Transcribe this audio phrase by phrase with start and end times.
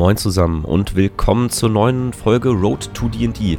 [0.00, 3.58] Moin zusammen und willkommen zur neuen Folge Road to D&D.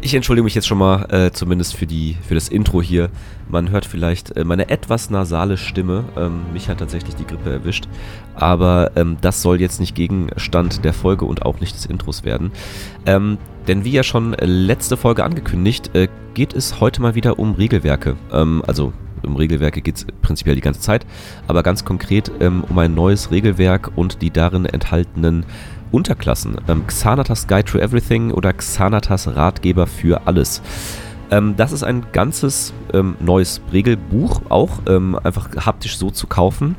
[0.00, 3.10] Ich entschuldige mich jetzt schon mal, äh, zumindest für, die, für das Intro hier.
[3.48, 6.04] Man hört vielleicht äh, meine etwas nasale Stimme.
[6.16, 7.88] Ähm, mich hat tatsächlich die Grippe erwischt.
[8.36, 12.52] Aber ähm, das soll jetzt nicht Gegenstand der Folge und auch nicht des Intros werden.
[13.04, 13.36] Ähm,
[13.66, 18.14] denn wie ja schon letzte Folge angekündigt, äh, geht es heute mal wieder um Regelwerke.
[18.32, 18.92] Ähm, also
[19.26, 21.06] um Regelwerke geht es prinzipiell die ganze Zeit,
[21.46, 25.44] aber ganz konkret ähm, um ein neues Regelwerk und die darin enthaltenen
[25.90, 26.56] Unterklassen.
[26.68, 30.62] Ähm, Xanatas Guide to Everything oder Xanatas Ratgeber für alles.
[31.30, 36.76] Ähm, das ist ein ganzes ähm, neues Regelbuch, auch ähm, einfach haptisch so zu kaufen.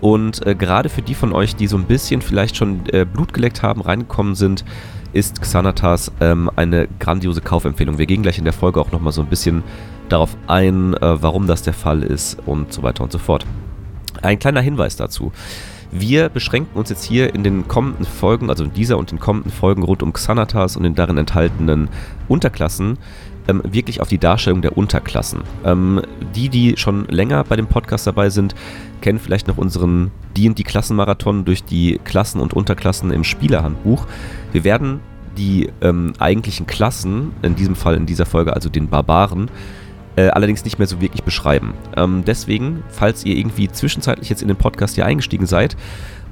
[0.00, 3.32] Und äh, gerade für die von euch, die so ein bisschen vielleicht schon äh, Blut
[3.32, 4.64] geleckt haben, reingekommen sind,
[5.12, 7.98] ist Xanatas ähm, eine grandiose Kaufempfehlung.
[7.98, 9.64] Wir gehen gleich in der Folge auch nochmal so ein bisschen
[10.08, 13.46] darauf ein, äh, warum das der Fall ist und so weiter und so fort.
[14.22, 15.32] Ein kleiner Hinweis dazu.
[15.90, 19.50] Wir beschränken uns jetzt hier in den kommenden Folgen, also in dieser und den kommenden
[19.50, 21.88] Folgen rund um Xanatas und den darin enthaltenen
[22.28, 22.98] Unterklassen,
[23.48, 25.40] ähm, wirklich auf die Darstellung der Unterklassen.
[25.64, 26.02] Ähm,
[26.34, 28.54] die, die schon länger bei dem Podcast dabei sind,
[29.00, 34.06] kennen vielleicht noch unseren D&D-Klassenmarathon durch die Klassen und Unterklassen im Spielerhandbuch.
[34.52, 35.00] Wir werden
[35.38, 39.50] die ähm, eigentlichen Klassen, in diesem Fall in dieser Folge also den Barbaren,
[40.18, 41.74] äh, allerdings nicht mehr so wirklich beschreiben.
[41.96, 45.76] Ähm, deswegen, falls ihr irgendwie zwischenzeitlich jetzt in den Podcast hier eingestiegen seid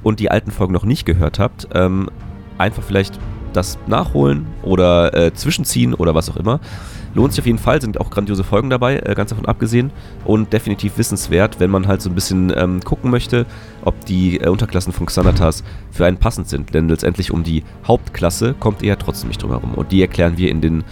[0.03, 2.09] und die alten Folgen noch nicht gehört habt, ähm,
[2.57, 3.17] einfach vielleicht
[3.53, 6.59] das nachholen oder äh, zwischenziehen oder was auch immer.
[7.13, 9.91] Lohnt sich auf jeden Fall, sind auch grandiose Folgen dabei, äh, ganz davon abgesehen.
[10.25, 13.45] Und definitiv wissenswert, wenn man halt so ein bisschen ähm, gucken möchte,
[13.85, 16.73] ob die äh, Unterklassen von Xanatas für einen passend sind.
[16.73, 19.75] Denn letztendlich um die Hauptklasse kommt ihr ja trotzdem nicht drum herum.
[19.75, 20.83] Und die erklären wir in den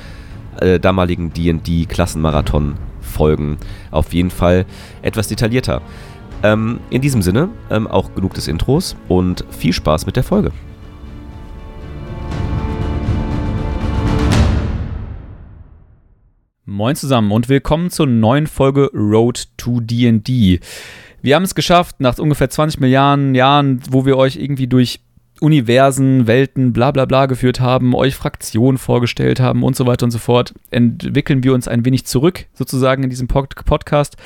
[0.61, 3.57] äh, damaligen D&D-Klassenmarathon-Folgen
[3.91, 4.65] auf jeden Fall
[5.01, 5.81] etwas detaillierter.
[6.43, 10.51] Ähm, in diesem Sinne, ähm, auch genug des Intros und viel Spaß mit der Folge.
[16.67, 20.59] Moin zusammen und willkommen zur neuen Folge Road to D&D.
[21.21, 24.99] Wir haben es geschafft, nach ungefähr 20 Milliarden Jahren, wo wir euch irgendwie durch
[25.41, 30.11] Universen, Welten, bla bla bla geführt haben, euch Fraktionen vorgestellt haben und so weiter und
[30.11, 34.17] so fort, entwickeln wir uns ein wenig zurück, sozusagen in diesem Pod Podcast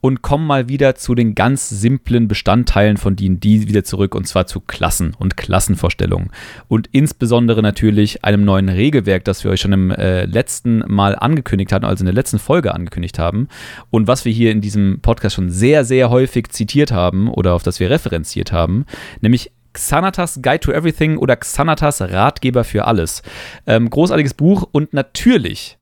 [0.00, 4.46] und kommen mal wieder zu den ganz simplen Bestandteilen von D&D wieder zurück und zwar
[4.46, 6.30] zu Klassen und Klassenvorstellungen.
[6.68, 11.72] Und insbesondere natürlich einem neuen Regelwerk, das wir euch schon im äh, letzten Mal angekündigt
[11.72, 13.48] hatten, also in der letzten Folge angekündigt haben
[13.90, 17.62] und was wir hier in diesem Podcast schon sehr, sehr häufig zitiert haben oder auf
[17.62, 18.86] das wir referenziert haben,
[19.20, 23.22] nämlich Xanatas Guide to Everything oder Xanatas Ratgeber für alles.
[23.66, 25.78] Ähm, großartiges Buch und natürlich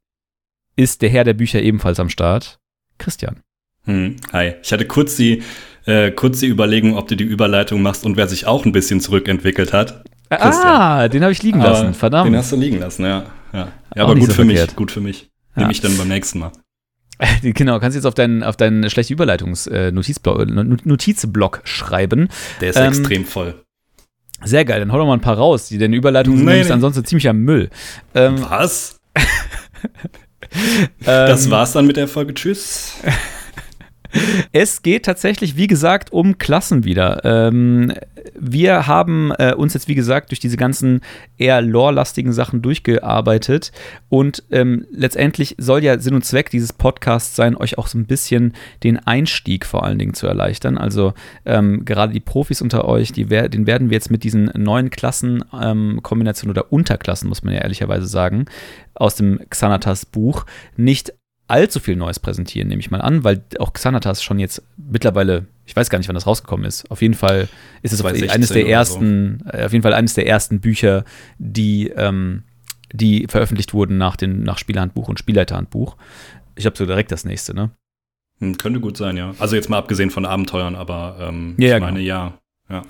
[0.77, 2.59] ist der Herr der Bücher ebenfalls am Start.
[2.99, 3.41] Christian.
[3.85, 4.55] Hm, hi.
[4.63, 5.43] Ich hatte kurz die,
[5.87, 9.01] äh, kurz die Überlegung, ob du die Überleitung machst und wer sich auch ein bisschen
[9.01, 10.05] zurückentwickelt hat.
[10.31, 10.67] Christian.
[10.67, 12.29] Ah, den habe ich liegen lassen, verdammt.
[12.29, 13.25] Den hast du liegen lassen, ja.
[13.53, 14.69] Ja, ja aber gut so für verkehrt.
[14.69, 15.31] mich, gut für mich.
[15.57, 15.63] Ja.
[15.63, 16.53] Nehme ich dann beim nächsten Mal.
[17.43, 22.29] Genau, kannst jetzt auf deinen, auf deinen schlechten Überleitungs-Notizblock äh, schreiben.
[22.61, 23.65] Der ist ähm, extrem voll.
[24.45, 25.67] Sehr geil, dann hau doch mal ein paar raus.
[25.69, 26.73] Die, deine Überleitungen nee, sind nee.
[26.73, 27.71] ansonsten ziemlicher Müll.
[28.15, 29.01] Ähm, Was?
[31.05, 32.35] das war's dann mit der Folge.
[32.35, 32.95] Tschüss.
[34.53, 37.25] Es geht tatsächlich, wie gesagt, um Klassen wieder.
[37.25, 37.93] Ähm,
[38.39, 41.01] wir haben äh, uns jetzt, wie gesagt, durch diese ganzen
[41.37, 43.73] eher lore-lastigen Sachen durchgearbeitet
[44.09, 48.07] und ähm, letztendlich soll ja Sinn und Zweck dieses Podcasts sein, euch auch so ein
[48.07, 50.79] bisschen den Einstieg vor allen Dingen zu erleichtern.
[50.79, 51.15] Also
[51.45, 54.91] ähm, gerade die Profis unter euch, die wer den werden wir jetzt mit diesen neuen
[54.91, 58.47] Klassenkombinationen ähm, oder Unterklassen, muss man ja ehrlicherweise sagen,
[58.95, 60.45] aus dem Xanatas Buch
[60.77, 61.13] nicht
[61.49, 65.75] allzu viel Neues präsentieren, nehme ich mal an, weil auch Xanatas schon jetzt mittlerweile, ich
[65.75, 66.91] weiß gar nicht, wann das rausgekommen ist.
[66.91, 67.49] Auf jeden Fall
[67.83, 69.51] ist es eines der ersten, so.
[69.51, 71.05] Äh, auf jeden Fall eines der ersten Bücher,
[71.39, 72.45] die, ähm,
[72.93, 75.97] die veröffentlicht wurden nach dem nach Spielerhandbuch und Spielleiterhandbuch.
[76.55, 77.71] Ich habe so direkt das nächste, ne?
[78.41, 79.35] Hm, könnte gut sein, ja.
[79.39, 82.09] Also jetzt mal abgesehen von Abenteuern, aber ähm, ja, ich meine, genau.
[82.09, 82.39] ja.
[82.69, 82.83] ja.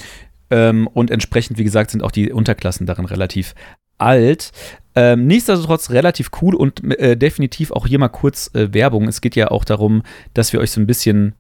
[0.51, 3.55] Ähm, und entsprechend, wie gesagt, sind auch die Unterklassen darin relativ
[3.99, 4.53] alt.
[4.95, 9.07] Ähm, nichtsdestotrotz relativ cool und äh, definitiv auch hier mal kurz äh, Werbung.
[9.07, 10.03] Es geht ja auch darum,
[10.35, 11.35] dass wir euch so ein bisschen,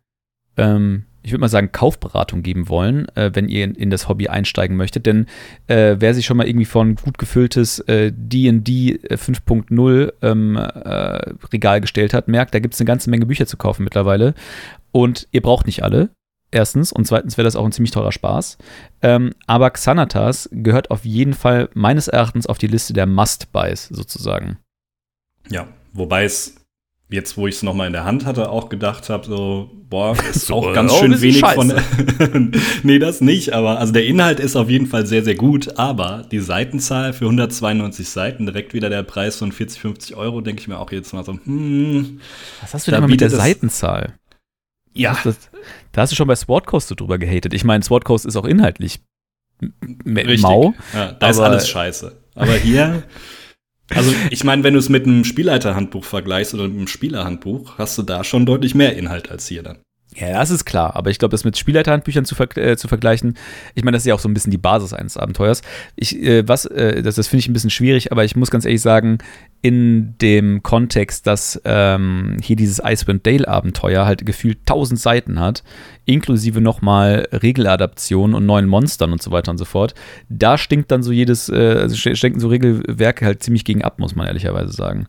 [0.56, 4.28] ähm, ich würde mal sagen, Kaufberatung geben wollen, äh, wenn ihr in, in, das Hobby
[4.28, 5.06] einsteigen möchtet.
[5.06, 5.26] Denn
[5.66, 12.14] äh, wer sich schon mal irgendwie von gut gefülltes DD 5.0 ähm, äh, Regal gestellt
[12.14, 14.34] hat, merkt, da gibt es eine ganze Menge Bücher zu kaufen mittlerweile.
[14.93, 16.10] Und ihr braucht nicht alle.
[16.50, 18.56] Erstens und zweitens wäre das auch ein ziemlich teurer Spaß.
[19.02, 24.58] Ähm, aber Xanatas gehört auf jeden Fall meines Erachtens auf die Liste der Must-Buys sozusagen.
[25.50, 26.54] Ja, wobei es
[27.10, 30.46] jetzt, wo ich es nochmal in der Hand hatte, auch gedacht habe, so, boah, ist
[30.46, 31.72] So, auch ganz oh, schön wenig von.
[32.82, 36.24] nee, das nicht, aber also der Inhalt ist auf jeden Fall sehr, sehr gut, aber
[36.30, 40.68] die Seitenzahl für 192 Seiten, direkt wieder der Preis von 40, 50 Euro, denke ich
[40.68, 42.20] mir auch jetzt mal so, hm.
[42.60, 44.14] Was hast du Da denn immer mit der Seitenzahl?
[44.98, 45.50] Ja, Das,
[45.92, 47.54] da hast du schon bei Sword Coast so drüber gehatet.
[47.54, 49.00] Ich meine, Sword Coast ist auch inhaltlich
[50.06, 50.42] richtig.
[50.42, 50.74] mau.
[50.94, 52.16] Ja, da ist alles scheiße.
[52.34, 53.02] Aber hier,
[53.90, 57.98] also ich meine, wenn du es mit einem Spielleiterhandbuch vergleichst oder mit einem Spielerhandbuch, hast
[57.98, 59.78] du da schon deutlich mehr Inhalt als hier dann.
[60.16, 60.96] Ja, das ist klar.
[60.96, 63.37] Aber ich glaube, das mit Spielleiterhandbüchern zu, ver äh, zu vergleichen,
[63.75, 65.60] ich meine, das ist ja auch so ein bisschen die Basis eines Abenteuers.
[65.96, 68.64] Ich, äh, was, äh, das, das finde ich ein bisschen schwierig, aber ich muss ganz
[68.64, 69.19] ehrlich sagen,
[69.60, 75.62] in dem Kontext, dass ähm, hier dieses Icewind Dale Abenteuer halt gefühlt 1000 Seiten hat,
[76.06, 79.94] inklusive nochmal Regeladaptionen und neuen Monstern und so weiter und so fort,
[80.31, 83.99] da stinkt dann so jedes, äh, also st- stinken so Regelwerke halt ziemlich gegen ab,
[83.99, 85.06] muss man ehrlicherweise sagen.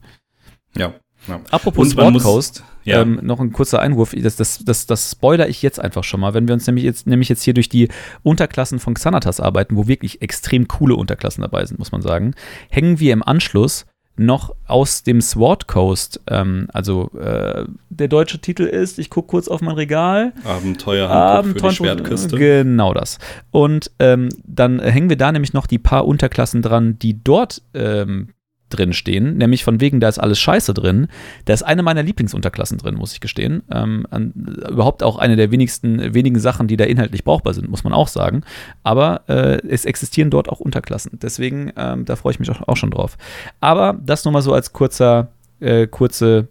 [0.75, 0.93] Ja.
[1.27, 1.39] Ja.
[1.51, 3.01] Apropos Coast, ja.
[3.01, 6.33] ähm, noch ein kurzer Einwurf, das, das, das, das spoiler ich jetzt einfach schon mal,
[6.33, 7.89] wenn wir uns nämlich jetzt, nämlich jetzt hier durch die
[8.23, 12.33] Unterklassen von Xanatas arbeiten, wo wirklich extrem coole Unterklassen dabei sind, muss man sagen,
[12.69, 13.85] hängen wir im Anschluss
[14.19, 19.47] noch aus dem Sword Coast, ähm, also äh, der deutsche Titel ist, ich gucke kurz
[19.47, 22.37] auf mein Regal, Abenteuerhandbuch für die Schwertküste.
[22.37, 23.17] Genau das.
[23.51, 28.33] Und ähm, dann hängen wir da nämlich noch die paar Unterklassen dran, die dort ähm,
[28.69, 31.07] drin stehen, nämlich von wegen, da ist alles Scheiße drin.
[31.45, 33.63] Da ist eine meiner Lieblingsunterklassen drin, muss ich gestehen.
[33.71, 34.33] Ähm, an,
[34.69, 38.07] überhaupt auch eine der wenigsten, wenigen Sachen, die da inhaltlich brauchbar sind, muss man auch
[38.07, 38.43] sagen.
[38.83, 41.19] Aber äh, es existieren dort auch Unterklassen.
[41.21, 43.17] Deswegen, ähm, da freue ich mich auch, auch schon drauf.
[43.59, 45.29] Aber das nur mal so als kurzer,
[45.59, 46.47] äh, kurze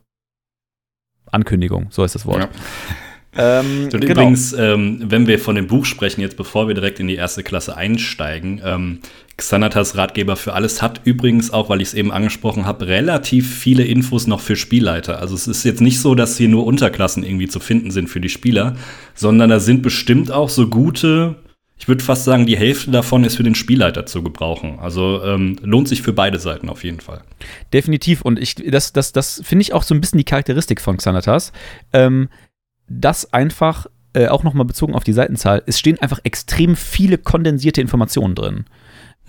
[1.30, 2.40] Ankündigung, so ist das Wort.
[2.40, 2.48] Ja.
[3.36, 7.06] Ähm, Und übrigens, ähm, wenn wir von dem Buch sprechen, jetzt bevor wir direkt in
[7.06, 9.00] die erste Klasse einsteigen, ähm,
[9.38, 13.84] Xanatas Ratgeber für alles hat übrigens auch, weil ich es eben angesprochen habe, relativ viele
[13.84, 15.20] Infos noch für Spielleiter.
[15.20, 18.20] Also es ist jetzt nicht so, dass hier nur Unterklassen irgendwie zu finden sind für
[18.20, 18.76] die Spieler,
[19.14, 21.36] sondern da sind bestimmt auch so gute,
[21.78, 24.80] ich würde fast sagen, die Hälfte davon ist für den Spielleiter zu gebrauchen.
[24.80, 27.22] Also ähm, lohnt sich für beide Seiten auf jeden Fall.
[27.72, 28.22] Definitiv.
[28.22, 31.52] Und ich, das, das, das finde ich auch so ein bisschen die Charakteristik von Xanatas.
[31.92, 32.28] Ähm,
[32.88, 37.80] dass einfach, äh, auch nochmal bezogen auf die Seitenzahl, es stehen einfach extrem viele kondensierte
[37.80, 38.64] Informationen drin.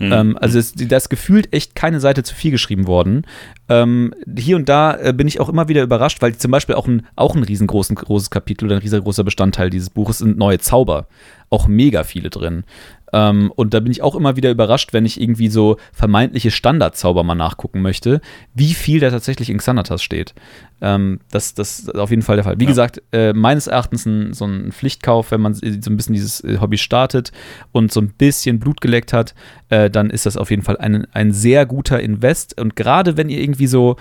[0.00, 0.12] Hm.
[0.12, 3.26] Ähm, also ist gefühlt echt keine Seite zu viel geschrieben worden.
[3.68, 6.88] Ähm, hier und da äh, bin ich auch immer wieder überrascht, weil zum Beispiel auch
[6.88, 11.06] ein, auch ein riesengroßen, großes Kapitel oder ein riesengroßer Bestandteil dieses Buches sind neue Zauber.
[11.50, 12.64] Auch mega viele drin.
[13.12, 17.24] Ähm, und da bin ich auch immer wieder überrascht, wenn ich irgendwie so vermeintliche Standardzauber
[17.24, 18.20] mal nachgucken möchte,
[18.54, 20.34] wie viel da tatsächlich in Xanatas steht.
[20.80, 22.58] Ähm, das, das ist auf jeden Fall der Fall.
[22.58, 22.70] Wie Ja.
[22.70, 26.58] gesagt, äh, meines Erachtens ein, so ein Pflichtkauf, wenn man so ein bisschen dieses äh,
[26.60, 27.32] Hobby startet
[27.72, 29.34] und so ein bisschen Blut geleckt hat,
[29.68, 32.60] äh, dann ist das auf jeden Fall ein, ein sehr guter Invest.
[32.60, 33.96] Und gerade wenn ihr irgendwie so,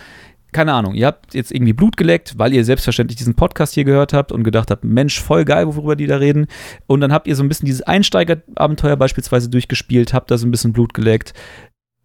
[0.52, 4.14] keine Ahnung, ihr habt jetzt irgendwie Blut geleckt, weil ihr selbstverständlich diesen Podcast hier gehört
[4.14, 6.48] habt und gedacht habt, Mensch, voll geil, worüber die da reden.
[6.88, 10.52] Und dann habt ihr so ein bisschen dieses Einsteigerabenteuer beispielsweise durchgespielt, habt da so ein
[10.52, 11.34] bisschen Blut geleckt,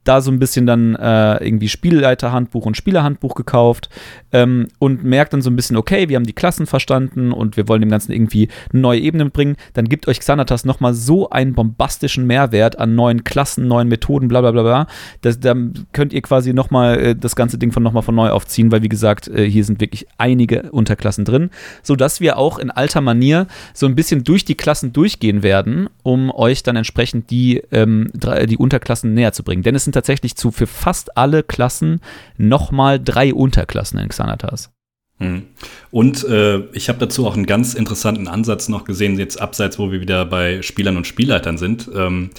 [0.05, 3.89] da so ein bisschen dann äh, irgendwie Spielleiterhandbuch und Spielerhandbuch gekauft
[4.33, 7.69] ähm, und merkt dann so ein bisschen, okay, wir haben die Klassen verstanden und wir
[7.69, 11.55] wollen dem Ganzen irgendwie eine neue Ebene bringen, dann gibt euch Xanatas nochmal so einen
[11.55, 14.87] bombastischen Mehrwert an neuen Klassen, neuen Methoden, bla bla bla bla.
[15.23, 15.55] Das, da
[15.93, 18.89] könnt ihr quasi nochmal äh, das ganze Ding von nochmal von neu aufziehen, weil wie
[18.89, 21.51] gesagt, äh, hier sind wirklich einige Unterklassen drin,
[21.83, 26.31] sodass wir auch in alter Manier so ein bisschen durch die Klassen durchgehen werden, um
[26.31, 28.11] euch dann entsprechend die, ähm,
[28.47, 29.63] die Unterklassen näher zu bringen.
[29.63, 32.01] Denn es sind tatsächlich zu für fast alle Klassen
[32.37, 34.71] nochmal drei Unterklassen in Xanatas.
[35.19, 35.45] Hm.
[35.91, 39.93] Und äh, ich habe dazu auch einen ganz interessanten Ansatz noch gesehen, jetzt abseits, wo
[39.93, 41.89] wir wieder bei Spielern und Spielleitern sind.
[41.95, 42.31] Ähm,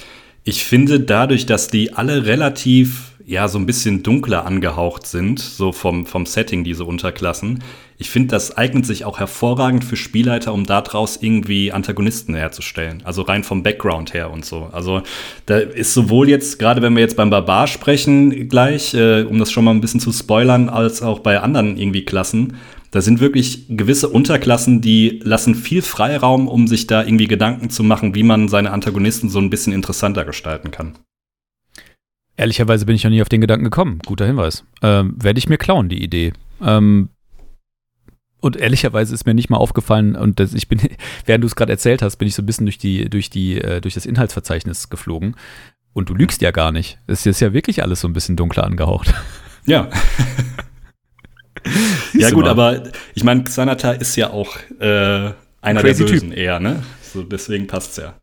[0.44, 5.72] ich finde dadurch, dass die alle relativ, ja, so ein bisschen dunkler angehaucht sind, so
[5.72, 7.64] vom, vom Setting, diese Unterklassen,
[7.98, 13.02] ich finde, das eignet sich auch hervorragend für Spielleiter, um daraus irgendwie Antagonisten herzustellen.
[13.04, 14.68] Also rein vom Background her und so.
[14.72, 15.02] Also
[15.46, 19.50] da ist sowohl jetzt, gerade wenn wir jetzt beim Barbar sprechen gleich, äh, um das
[19.50, 22.56] schon mal ein bisschen zu spoilern, als auch bei anderen irgendwie Klassen,
[22.90, 27.82] da sind wirklich gewisse Unterklassen, die lassen viel Freiraum, um sich da irgendwie Gedanken zu
[27.82, 30.96] machen, wie man seine Antagonisten so ein bisschen interessanter gestalten kann.
[32.36, 34.00] Ehrlicherweise bin ich noch nie auf den Gedanken gekommen.
[34.04, 34.64] Guter Hinweis.
[34.82, 36.32] Ähm, Werde ich mir klauen, die Idee.
[36.62, 37.08] Ähm,
[38.40, 40.80] und ehrlicherweise ist mir nicht mal aufgefallen, und das, ich bin,
[41.26, 43.60] während du es gerade erzählt hast, bin ich so ein bisschen durch die, durch die,
[43.60, 45.36] äh, durch das Inhaltsverzeichnis geflogen.
[45.92, 46.98] Und du lügst ja gar nicht.
[47.06, 49.14] Es ist ja wirklich alles so ein bisschen dunkler angehaucht.
[49.68, 49.90] Ja.
[52.14, 52.50] Ja gut, mal.
[52.50, 52.82] aber
[53.14, 56.84] ich meine, Xanatar ist ja auch äh, einer Crazy der Bösen eher, ne?
[57.02, 58.14] So, deswegen passt's ja.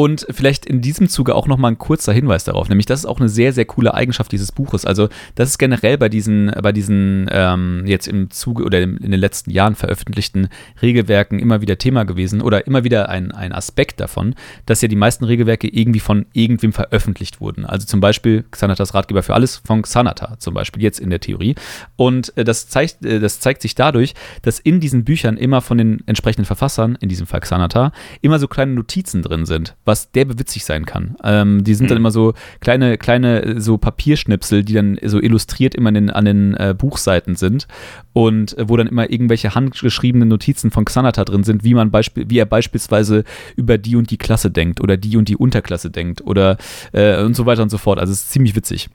[0.00, 3.20] Und vielleicht in diesem Zuge auch nochmal ein kurzer Hinweis darauf, nämlich das ist auch
[3.20, 4.86] eine sehr, sehr coole Eigenschaft dieses Buches.
[4.86, 9.20] Also das ist generell bei diesen, bei diesen ähm, jetzt im Zuge oder in den
[9.20, 10.48] letzten Jahren veröffentlichten
[10.80, 14.96] Regelwerken immer wieder Thema gewesen oder immer wieder ein, ein Aspekt davon, dass ja die
[14.96, 17.66] meisten Regelwerke irgendwie von irgendwem veröffentlicht wurden.
[17.66, 21.56] Also zum Beispiel Xanatas Ratgeber für alles von Xanata zum Beispiel jetzt in der Theorie.
[21.96, 25.76] Und äh, das, zeigt, äh, das zeigt sich dadurch, dass in diesen Büchern immer von
[25.76, 27.92] den entsprechenden Verfassern, in diesem Fall Xanata,
[28.22, 31.16] immer so kleine Notizen drin sind was derbe witzig sein kann.
[31.24, 31.88] Ähm, die sind mhm.
[31.88, 36.54] dann immer so kleine, kleine so Papierschnipsel, die dann so illustriert immer den, an den
[36.54, 37.66] äh, Buchseiten sind
[38.12, 42.30] und äh, wo dann immer irgendwelche handgeschriebenen Notizen von Xanata drin sind, wie man Beispiel,
[42.30, 43.24] wie er beispielsweise
[43.56, 46.56] über die und die Klasse denkt oder die und die Unterklasse denkt oder
[46.92, 47.98] äh, und so weiter und so fort.
[47.98, 48.88] Also es ist ziemlich witzig.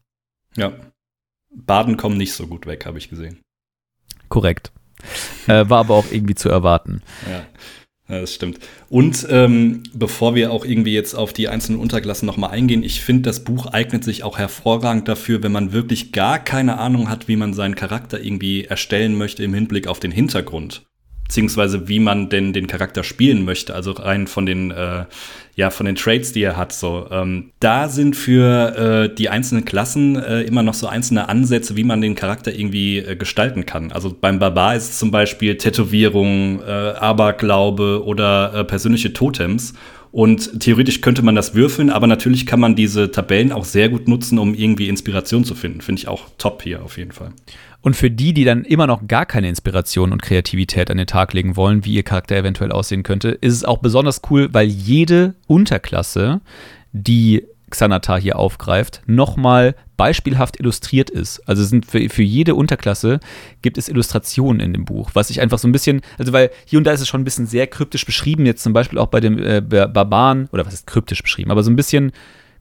[0.55, 0.71] Ja.
[1.53, 3.39] Baden kommen nicht so gut weg, habe ich gesehen.
[4.29, 4.71] Korrekt.
[5.47, 7.01] Äh, war aber auch irgendwie zu erwarten.
[7.29, 7.45] Ja.
[8.07, 8.59] Ja, das stimmt.
[8.87, 13.23] Und ähm, bevor wir auch irgendwie jetzt auf die einzelnen Unterklassen nochmal eingehen, ich finde,
[13.23, 17.35] das Buch eignet sich auch hervorragend dafür, wenn man wirklich gar keine Ahnung hat, wie
[17.35, 20.85] man seinen Charakter irgendwie erstellen möchte im Hinblick auf den Hintergrund
[21.27, 25.05] beziehungsweise wie man denn den Charakter spielen möchte, also rein von den, äh,
[25.55, 26.71] ja, von den Traits, die er hat.
[26.71, 31.75] So, ähm, da sind für äh, die einzelnen Klassen äh, immer noch so einzelne Ansätze,
[31.75, 33.91] wie man den Charakter irgendwie äh, gestalten kann.
[33.91, 39.73] Also beim Barbar ist es zum Beispiel Tätowierung, äh, Aberglaube oder äh, persönliche Totems.
[40.11, 44.07] Und theoretisch könnte man das würfeln, aber natürlich kann man diese Tabellen auch sehr gut
[44.07, 45.81] nutzen, um irgendwie Inspiration zu finden.
[45.81, 47.31] Finde ich auch top hier auf jeden Fall.
[47.85, 51.33] Und für die, die dann immer noch gar keine Inspiration und Kreativität an den Tag
[51.33, 55.35] legen wollen, wie ihr Charakter eventuell aussehen könnte, ist es auch besonders cool, weil jede
[55.45, 56.41] Unterklasse,
[56.93, 61.47] die Xanatar hier aufgreift, nochmal beispielhaft illustriert ist.
[61.47, 63.19] Also sind für, für jede Unterklasse
[63.61, 66.79] gibt es Illustrationen in dem Buch, was ich einfach so ein bisschen, also weil hier
[66.79, 69.19] und da ist es schon ein bisschen sehr kryptisch beschrieben, jetzt zum Beispiel auch bei
[69.19, 72.13] dem äh, Barbaren, oder was ist kryptisch beschrieben, aber so ein bisschen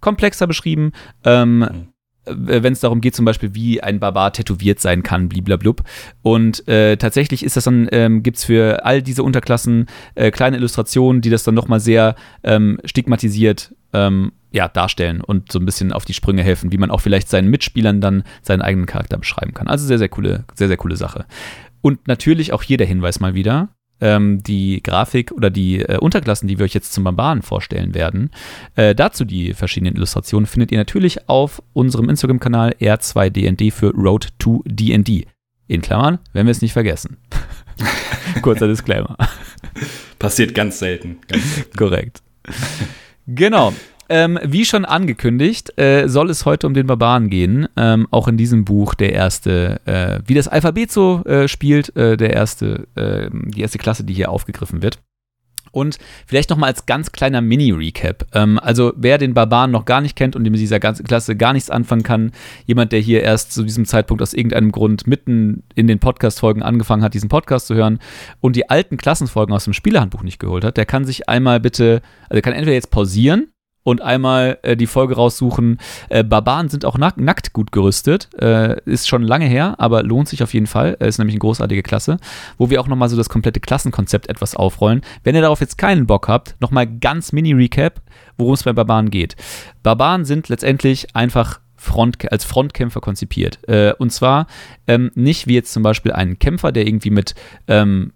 [0.03, 0.93] komplexer beschrieben.
[1.25, 1.94] Ähm, mhm
[2.27, 5.83] wenn es darum geht, zum Beispiel, wie ein Barbar tätowiert sein kann, bliblablub.
[6.23, 10.57] Und äh, tatsächlich ist das dann, ähm, gibt es für all diese Unterklassen äh, kleine
[10.57, 15.93] Illustrationen, die das dann nochmal sehr ähm, stigmatisiert ähm, ja, darstellen und so ein bisschen
[15.93, 19.53] auf die Sprünge helfen, wie man auch vielleicht seinen Mitspielern dann seinen eigenen Charakter beschreiben
[19.53, 19.69] kann.
[19.69, 21.27] Also sehr, sehr coole, sehr, sehr coole Sache.
[21.81, 23.71] Und natürlich auch hier der Hinweis mal wieder,
[24.05, 28.31] ähm, die Grafik oder die äh, Unterklassen, die wir euch jetzt zum Barbaren vorstellen werden.
[28.77, 34.63] Äh, dazu die verschiedenen Illustrationen findet ihr natürlich auf unserem Instagram-Kanal R2DND für Road to
[34.67, 35.27] DND.
[35.67, 37.17] In Klammern, wenn wir es nicht vergessen.
[38.43, 39.17] Kurzer Disclaimer.
[40.19, 41.19] Passiert ganz selten.
[41.27, 41.77] Ganz selten.
[41.77, 42.23] Korrekt.
[43.27, 43.73] Genau.
[44.09, 47.69] Ähm, wie schon angekündigt, äh, soll es heute um den Barbaren gehen.
[47.77, 52.17] Ähm, auch in diesem Buch der erste, äh, wie das Alphabet so äh, spielt, äh,
[52.17, 54.99] der erste, ähm, die erste Klasse, die hier aufgegriffen wird.
[55.75, 58.27] Und vielleicht nochmal als ganz kleiner Mini-Recap.
[58.33, 61.53] Ähm, also, wer den Barbaren noch gar nicht kennt und mit dieser ganzen Klasse gar
[61.53, 62.31] nichts anfangen kann,
[62.65, 67.03] jemand, der hier erst zu diesem Zeitpunkt aus irgendeinem Grund mitten in den Podcast-Folgen angefangen
[67.03, 67.99] hat, diesen Podcast zu hören
[68.41, 72.03] und die alten Klassenfolgen aus dem Spielerhandbuch nicht geholt hat, der kann sich einmal bitte,
[72.29, 73.49] also kann entweder jetzt pausieren
[73.85, 75.79] und einmal äh, die Folge raussuchen.
[76.09, 78.29] Äh, Barbaren sind auch nack nackt gut gerüstet.
[78.41, 80.97] Äh, ist schon lange her, aber lohnt sich auf jeden Fall.
[80.99, 82.19] Äh, ist nämlich eine großartige Klasse,
[82.59, 85.03] wo wir auch nochmal so das komplette Klassenkonzept etwas aufrollen.
[85.23, 88.01] Wenn ihr darauf jetzt keinen Bock habt, nochmal ganz Mini-Recap,
[88.39, 89.37] worum es bei Barbaren geht.
[89.83, 93.59] Barbaren sind letztendlich einfach Front, als Frontkämpfer konzipiert.
[93.69, 94.47] Äh, und zwar
[94.87, 97.35] ähm, nicht wie jetzt zum Beispiel ein Kämpfer, der irgendwie mit
[97.69, 98.13] ähm,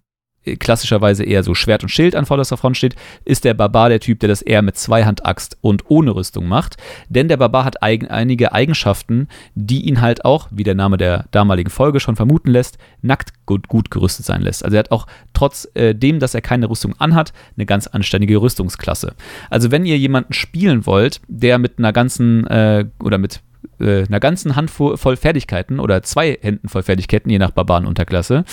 [0.59, 4.21] klassischerweise eher so Schwert und Schild an vorderster Front steht, ist der Barbar der Typ,
[4.21, 6.77] der das eher mit Zweihandaxt und ohne Rüstung macht.
[7.09, 11.27] Denn der Barbar hat eigen, einige Eigenschaften, die ihn halt auch, wie der Name der
[11.31, 14.65] damaligen Folge schon vermuten lässt, nackt gut, gut gerüstet sein lässt.
[14.65, 18.41] Also er hat auch trotz äh, dem, dass er keine Rüstung anhat, eine ganz anständige
[18.41, 19.15] Rüstungsklasse.
[19.51, 23.41] Also wenn ihr jemanden spielen wollt, der mit einer ganzen äh, oder mit
[23.81, 28.45] äh, einer ganzen Handvoll Fertigkeiten oder zwei Händen voll Fertigkeiten, je nach Barbarenunterklasse,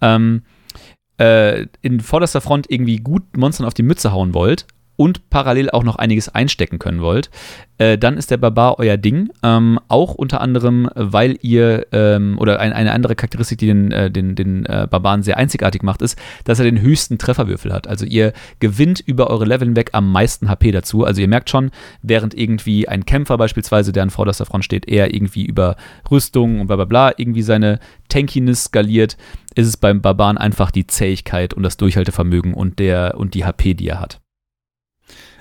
[0.00, 0.42] ähm,
[1.18, 4.66] äh, in vorderster Front irgendwie gut Monstern auf die Mütze hauen wollt
[4.96, 7.30] und parallel auch noch einiges einstecken können wollt,
[7.78, 9.30] äh, dann ist der Barbar euer Ding.
[9.42, 14.10] Ähm, auch unter anderem, weil ihr, ähm, oder ein, eine andere Charakteristik, die den, äh,
[14.10, 17.88] den, den äh, Barbaren sehr einzigartig macht, ist, dass er den höchsten Trefferwürfel hat.
[17.88, 21.04] Also ihr gewinnt über eure Level hinweg am meisten HP dazu.
[21.04, 21.70] Also ihr merkt schon,
[22.02, 25.76] während irgendwie ein Kämpfer beispielsweise, der an vorderster Front steht, eher irgendwie über
[26.10, 29.16] Rüstung und bla bla bla irgendwie seine Tankiness skaliert,
[29.56, 33.74] ist es beim Barbaren einfach die Zähigkeit und das Durchhaltevermögen und, der, und die HP,
[33.74, 34.23] die er hat.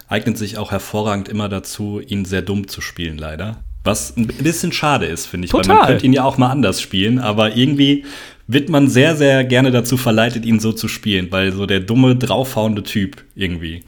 [0.08, 3.64] Eignet sich auch hervorragend immer dazu, ihn sehr dumm zu spielen, leider.
[3.84, 5.52] Was ein bisschen schade ist, finde ich.
[5.52, 5.70] Total.
[5.70, 8.06] Weil man könnte ihn ja auch mal anders spielen, aber irgendwie
[8.48, 12.16] wird man sehr, sehr gerne dazu verleitet, ihn so zu spielen, weil so der dumme,
[12.16, 13.84] draufhauende Typ irgendwie.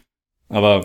[0.50, 0.84] Aber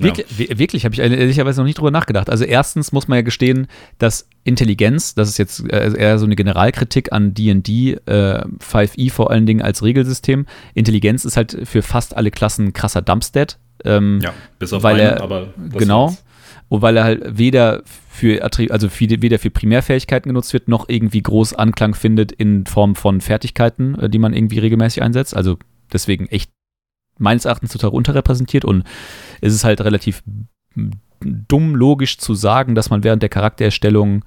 [0.00, 0.58] Wirklich, ja.
[0.58, 2.30] wirklich habe ich ehrlicherweise noch nicht drüber nachgedacht.
[2.30, 3.66] Also erstens muss man ja gestehen,
[3.98, 9.30] dass Intelligenz, das ist jetzt äh, eher so eine Generalkritik an D&D, äh, 5e vor
[9.30, 10.46] allen Dingen als Regelsystem.
[10.72, 13.58] Intelligenz ist halt für fast alle Klassen krasser Dumpstat.
[13.84, 16.06] Ähm, ja, bis auf weil einen, er, aber genau.
[16.06, 16.24] War's.
[16.68, 21.20] Und weil er halt weder für, also für, weder für Primärfähigkeiten genutzt wird, noch irgendwie
[21.20, 25.34] groß Anklang findet in Form von Fertigkeiten, äh, die man irgendwie regelmäßig einsetzt.
[25.34, 25.58] Also
[25.92, 26.52] deswegen echt
[27.18, 28.84] meines Erachtens total unterrepräsentiert und
[29.40, 30.22] es ist halt relativ
[31.20, 34.24] dumm logisch zu sagen, dass man während der Charaktererstellung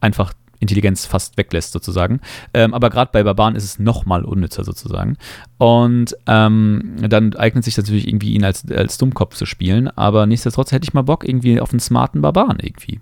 [0.00, 2.20] einfach Intelligenz fast weglässt, sozusagen.
[2.54, 5.16] Ähm, aber gerade bei Barbaren ist es nochmal unnützer, sozusagen.
[5.58, 9.88] Und ähm, dann eignet sich natürlich irgendwie, ihn als, als Dummkopf zu spielen.
[9.88, 13.00] Aber nichtsdestotrotz hätte ich mal Bock irgendwie auf einen smarten Barbaren irgendwie.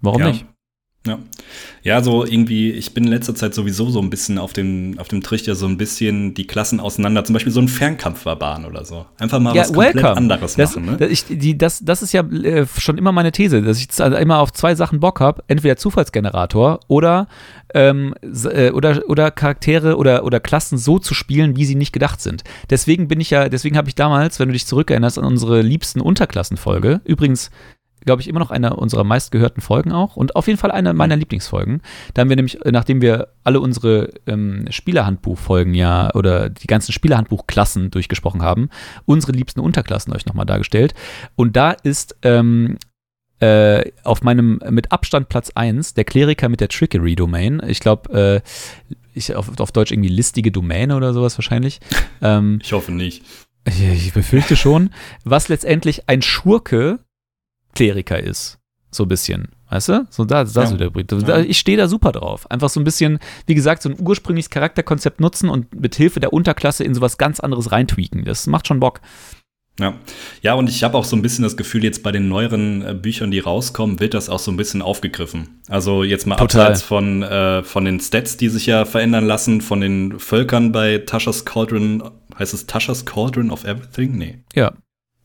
[0.00, 0.28] Warum ja.
[0.28, 0.46] nicht?
[1.06, 1.18] Ja.
[1.82, 5.08] Ja, so irgendwie, ich bin in letzter Zeit sowieso so ein bisschen auf dem, auf
[5.08, 9.04] dem Trichter, so ein bisschen die Klassen auseinander, zum Beispiel so ein Fernkampfbarbaren oder so.
[9.18, 10.16] Einfach mal ja, was komplett welcome.
[10.16, 10.86] anderes das, machen.
[10.86, 10.96] Ne?
[10.96, 14.16] Das, ich, die, das, das ist ja äh, schon immer meine These, dass ich also
[14.16, 15.44] immer auf zwei Sachen Bock habe.
[15.46, 17.28] Entweder Zufallsgenerator oder,
[17.74, 22.22] ähm, äh, oder, oder Charaktere oder, oder Klassen so zu spielen, wie sie nicht gedacht
[22.22, 22.44] sind.
[22.70, 26.00] Deswegen bin ich ja, deswegen habe ich damals, wenn du dich zurückerinnerst an unsere liebsten
[26.00, 27.50] Unterklassenfolge, übrigens
[28.04, 31.16] glaube ich, immer noch eine unserer meistgehörten Folgen auch und auf jeden Fall eine meiner
[31.16, 31.82] Lieblingsfolgen.
[32.12, 37.90] Da haben wir nämlich, nachdem wir alle unsere ähm, Spielerhandbuchfolgen ja oder die ganzen Spielerhandbuchklassen
[37.90, 38.68] durchgesprochen haben,
[39.06, 40.94] unsere liebsten Unterklassen euch nochmal dargestellt.
[41.36, 42.78] Und da ist ähm,
[43.40, 47.62] äh, auf meinem mit Abstand Platz 1 der Kleriker mit der Trickery-Domain.
[47.66, 51.80] Ich glaube, äh, ich, auf, auf Deutsch irgendwie listige Domäne oder sowas wahrscheinlich.
[52.22, 53.22] Ähm, ich hoffe nicht.
[53.66, 54.90] Ich, ich befürchte schon.
[55.24, 57.00] Was letztendlich ein Schurke
[57.74, 58.58] Kleriker ist.
[58.90, 59.48] So ein bisschen.
[59.70, 60.06] Weißt du?
[60.08, 60.66] So, da, da ja.
[60.66, 60.92] so der
[61.26, 61.38] ja.
[61.40, 62.48] Ich stehe da super drauf.
[62.50, 66.32] Einfach so ein bisschen, wie gesagt, so ein ursprüngliches Charakterkonzept nutzen und mit Hilfe der
[66.32, 68.24] Unterklasse in sowas ganz anderes reintweaken.
[68.24, 69.00] Das macht schon Bock.
[69.80, 69.94] Ja,
[70.40, 72.94] ja, und ich habe auch so ein bisschen das Gefühl, jetzt bei den neueren äh,
[72.94, 75.60] Büchern, die rauskommen, wird das auch so ein bisschen aufgegriffen.
[75.68, 76.68] Also jetzt mal Total.
[76.68, 80.98] abseits von, äh, von den Stats, die sich ja verändern lassen, von den Völkern bei
[80.98, 84.16] Tasha's Cauldron, heißt es Tasha's Cauldron of Everything?
[84.16, 84.44] Nee.
[84.54, 84.74] Ja,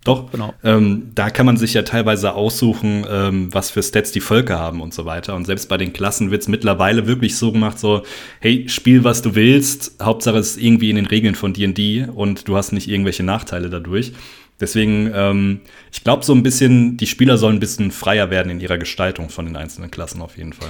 [0.06, 0.54] doch, genau.
[0.64, 4.80] Ähm, da kann man sich ja teilweise aussuchen, ähm, was für Stats die Völker haben
[4.80, 5.36] und so weiter.
[5.36, 8.04] Und selbst bei den Klassen wird es mittlerweile wirklich so gemacht, so,
[8.40, 10.02] hey, spiel, was du willst.
[10.02, 13.70] Hauptsache es ist irgendwie in den Regeln von D&D und du hast nicht irgendwelche Nachteile
[13.70, 14.14] dadurch.
[14.62, 18.62] Deswegen, ähm, ich glaube so ein bisschen, die Spieler sollen ein bisschen freier werden in
[18.62, 20.70] ihrer Gestaltung von den einzelnen Klassen auf jeden Fall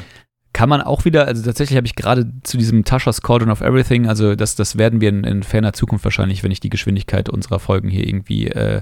[0.59, 4.07] kann man auch wieder, also tatsächlich habe ich gerade zu diesem Tasha's Cauldron of Everything,
[4.07, 7.59] also das, das werden wir in, in ferner Zukunft wahrscheinlich, wenn ich die Geschwindigkeit unserer
[7.59, 8.81] Folgen hier irgendwie äh,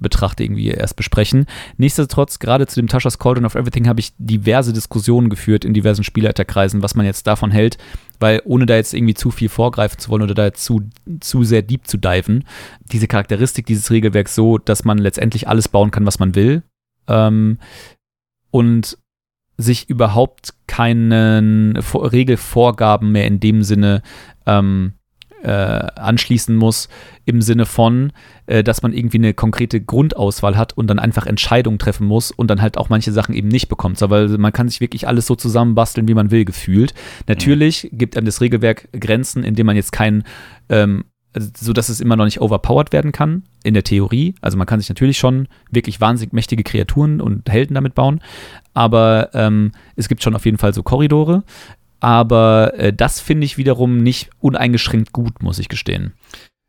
[0.00, 1.46] betrachte, irgendwie erst besprechen.
[1.76, 6.04] Nichtsdestotrotz, gerade zu dem Tasha's Cauldron of Everything habe ich diverse Diskussionen geführt in diversen
[6.04, 7.78] Spielleiterkreisen, was man jetzt davon hält,
[8.20, 10.82] weil ohne da jetzt irgendwie zu viel vorgreifen zu wollen oder da zu,
[11.20, 12.44] zu sehr deep zu diven,
[12.92, 16.62] diese Charakteristik dieses Regelwerks so, dass man letztendlich alles bauen kann, was man will.
[17.08, 17.58] Ähm,
[18.50, 18.98] und
[19.58, 24.02] sich überhaupt keinen Regelvorgaben mehr in dem Sinne
[24.44, 24.92] ähm,
[25.42, 26.88] äh, anschließen muss,
[27.24, 28.12] im Sinne von,
[28.46, 32.48] äh, dass man irgendwie eine konkrete Grundauswahl hat und dann einfach Entscheidungen treffen muss und
[32.50, 33.98] dann halt auch manche Sachen eben nicht bekommt.
[33.98, 36.94] So, weil man kann sich wirklich alles so zusammenbasteln, wie man will, gefühlt.
[37.26, 37.98] Natürlich mhm.
[37.98, 40.24] gibt einem das Regelwerk Grenzen, indem man jetzt keinen
[40.68, 41.04] ähm,
[41.36, 44.34] also, so dass es immer noch nicht overpowered werden kann, in der Theorie.
[44.40, 48.20] Also man kann sich natürlich schon wirklich wahnsinnig mächtige Kreaturen und Helden damit bauen,
[48.72, 51.44] aber ähm, es gibt schon auf jeden Fall so Korridore.
[52.00, 56.12] Aber äh, das finde ich wiederum nicht uneingeschränkt gut, muss ich gestehen.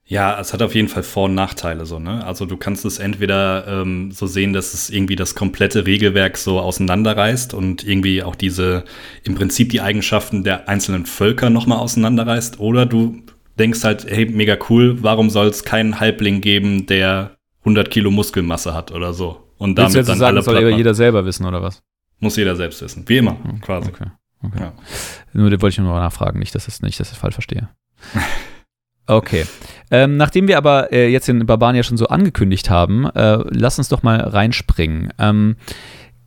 [0.09, 2.25] Ja, es hat auf jeden Fall Vor- und Nachteile so, ne?
[2.25, 6.61] Also du kannst es entweder ähm, so sehen, dass es irgendwie das komplette Regelwerk so
[6.61, 8.85] auseinanderreißt und irgendwie auch diese,
[9.23, 13.21] im Prinzip die Eigenschaften der einzelnen Völker nochmal auseinanderreißt, oder du
[13.59, 18.73] denkst halt, hey, mega cool, warum soll es keinen Halbling geben, der 100 Kilo Muskelmasse
[18.73, 19.43] hat oder so?
[19.57, 21.83] Und damit Willst du dann sagen, alle soll jeder selber wissen, oder was?
[22.19, 23.03] Muss jeder selbst wissen.
[23.07, 23.89] Wie immer, hm, quasi.
[23.89, 24.05] Okay.
[24.47, 24.63] Okay.
[24.63, 24.73] Ja.
[25.33, 27.69] Nur wollte ich nur mal nachfragen, nicht, dass, es, nicht, dass ich das falsch verstehe.
[29.09, 29.45] Okay.
[29.89, 33.77] Ähm, nachdem wir aber äh, jetzt den Barbaren ja schon so angekündigt haben, äh, lass
[33.77, 35.13] uns doch mal reinspringen.
[35.17, 35.55] Ähm,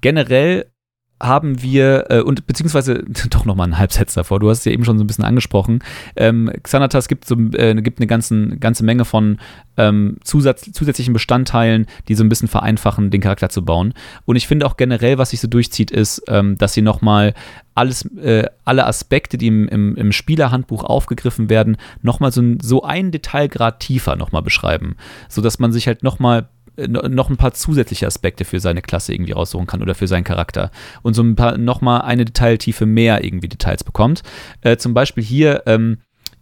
[0.00, 0.72] generell
[1.20, 4.84] haben wir, äh, und beziehungsweise doch nochmal einen Halbsatz davor, du hast es ja eben
[4.84, 5.80] schon so ein bisschen angesprochen.
[6.16, 9.38] Ähm, Xanatas gibt, so, äh, gibt eine ganzen, ganze Menge von
[9.76, 13.94] ähm, Zusatz, zusätzlichen Bestandteilen, die so ein bisschen vereinfachen, den Charakter zu bauen.
[14.24, 17.34] Und ich finde auch generell, was sich so durchzieht, ist, ähm, dass sie nochmal
[17.74, 23.10] alles, äh, alle Aspekte, die im, im, im Spielerhandbuch aufgegriffen werden, nochmal so, so ein
[23.10, 24.96] Detailgrad tiefer nochmal beschreiben.
[25.28, 29.66] Sodass man sich halt nochmal noch ein paar zusätzliche Aspekte für seine Klasse irgendwie raussuchen
[29.66, 30.70] kann oder für seinen Charakter
[31.02, 34.22] und so ein paar nochmal eine Detailtiefe mehr irgendwie Details bekommt.
[34.62, 35.98] Äh, zum Beispiel hier ähm,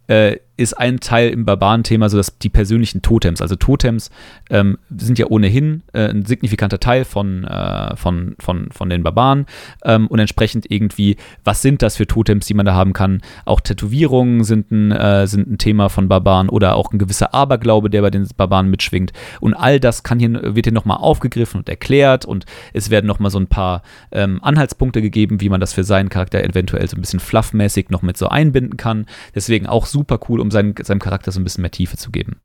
[0.07, 4.11] äh, ist ein Teil im Barbaren-Thema so, dass die persönlichen Totems, also Totems
[4.49, 9.45] ähm, sind ja ohnehin äh, ein signifikanter Teil von, äh, von, von, von den Barbaren
[9.85, 13.21] ähm, und entsprechend irgendwie, was sind das für Totems, die man da haben kann?
[13.45, 17.89] Auch Tätowierungen sind ein, äh, sind ein Thema von Barbaren oder auch ein gewisser Aberglaube,
[17.89, 21.69] der bei den Barbaren mitschwingt und all das kann hier, wird hier nochmal aufgegriffen und
[21.69, 25.85] erklärt und es werden nochmal so ein paar ähm, Anhaltspunkte gegeben, wie man das für
[25.85, 29.05] seinen Charakter eventuell so ein bisschen fluffmäßig noch mit so einbinden kann.
[29.33, 32.11] Deswegen auch super cool, um um seinen, seinem Charakter so ein bisschen mehr Tiefe zu
[32.11, 32.41] geben.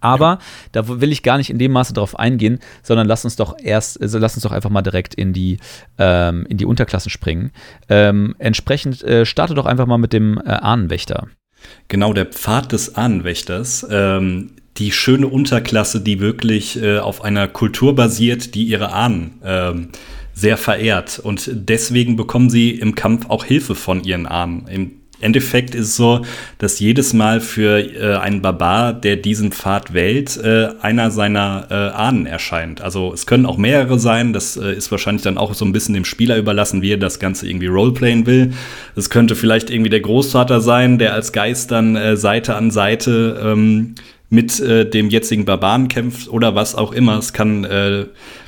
[0.00, 0.38] Aber
[0.72, 4.00] da will ich gar nicht in dem Maße drauf eingehen, sondern lass uns doch erst,
[4.00, 5.58] also lass uns doch einfach mal direkt in die,
[5.98, 7.52] ähm, in die Unterklassen springen.
[7.88, 11.28] Ähm, entsprechend äh, starte doch einfach mal mit dem äh, Ahnenwächter.
[11.88, 13.86] Genau, der Pfad des Ahnenwächters.
[13.88, 19.88] Ähm, die schöne Unterklasse, die wirklich äh, auf einer Kultur basiert, die ihre Ahnen ähm,
[20.34, 21.18] sehr verehrt.
[21.18, 25.00] Und deswegen bekommen sie im Kampf auch Hilfe von ihren Ahnen.
[25.20, 26.22] Endeffekt ist es so,
[26.58, 31.74] dass jedes Mal für äh, einen Barbar, der diesen Pfad wählt, äh, einer seiner äh,
[31.74, 32.80] Ahnen erscheint.
[32.80, 34.32] Also es können auch mehrere sein.
[34.32, 37.18] Das äh, ist wahrscheinlich dann auch so ein bisschen dem Spieler überlassen, wie er das
[37.18, 38.52] Ganze irgendwie roleplayen will.
[38.94, 43.40] Es könnte vielleicht irgendwie der Großvater sein, der als Geist dann äh, Seite an Seite
[43.42, 43.94] ähm,
[44.28, 47.18] mit äh, dem jetzigen Barbaren kämpft oder was auch immer.
[47.18, 47.64] Es kann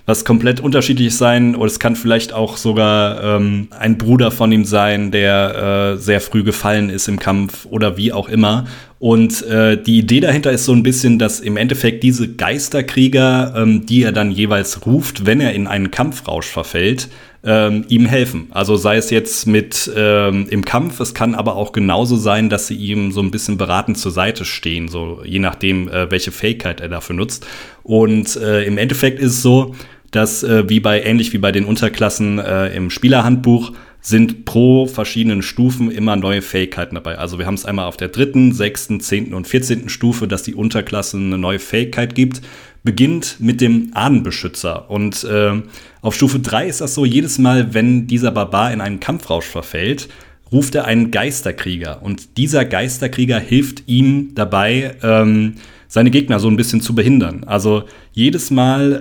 [0.08, 4.64] was komplett unterschiedlich sein oder es kann vielleicht auch sogar ähm, ein Bruder von ihm
[4.64, 8.64] sein, der äh, sehr früh gefallen ist im Kampf oder wie auch immer.
[8.98, 13.84] Und äh, die Idee dahinter ist so ein bisschen, dass im Endeffekt diese Geisterkrieger, ähm,
[13.84, 17.10] die er dann jeweils ruft, wenn er in einen Kampfrausch verfällt,
[17.44, 18.48] ähm, ihm helfen.
[18.50, 22.66] Also sei es jetzt mit ähm, im Kampf, es kann aber auch genauso sein, dass
[22.66, 26.80] sie ihm so ein bisschen beratend zur Seite stehen, so je nachdem, äh, welche Fähigkeit
[26.80, 27.46] er dafür nutzt.
[27.82, 29.74] Und äh, im Endeffekt ist es so,
[30.10, 35.42] dass äh, wie bei ähnlich wie bei den Unterklassen äh, im Spielerhandbuch sind pro verschiedenen
[35.42, 37.18] Stufen immer neue Fähigkeiten dabei.
[37.18, 40.54] Also wir haben es einmal auf der dritten, sechsten, zehnten und vierzehnten Stufe, dass die
[40.54, 42.40] Unterklasse eine neue Fähigkeit gibt.
[42.84, 44.88] Beginnt mit dem Ahnenbeschützer.
[44.88, 45.60] Und äh,
[46.00, 50.08] auf Stufe 3 ist das so, jedes Mal, wenn dieser Barbar in einen Kampfrausch verfällt,
[50.52, 52.02] ruft er einen Geisterkrieger.
[52.02, 55.54] Und dieser Geisterkrieger hilft ihm dabei, ähm,
[55.88, 57.44] seine Gegner so ein bisschen zu behindern.
[57.44, 58.92] Also jedes Mal,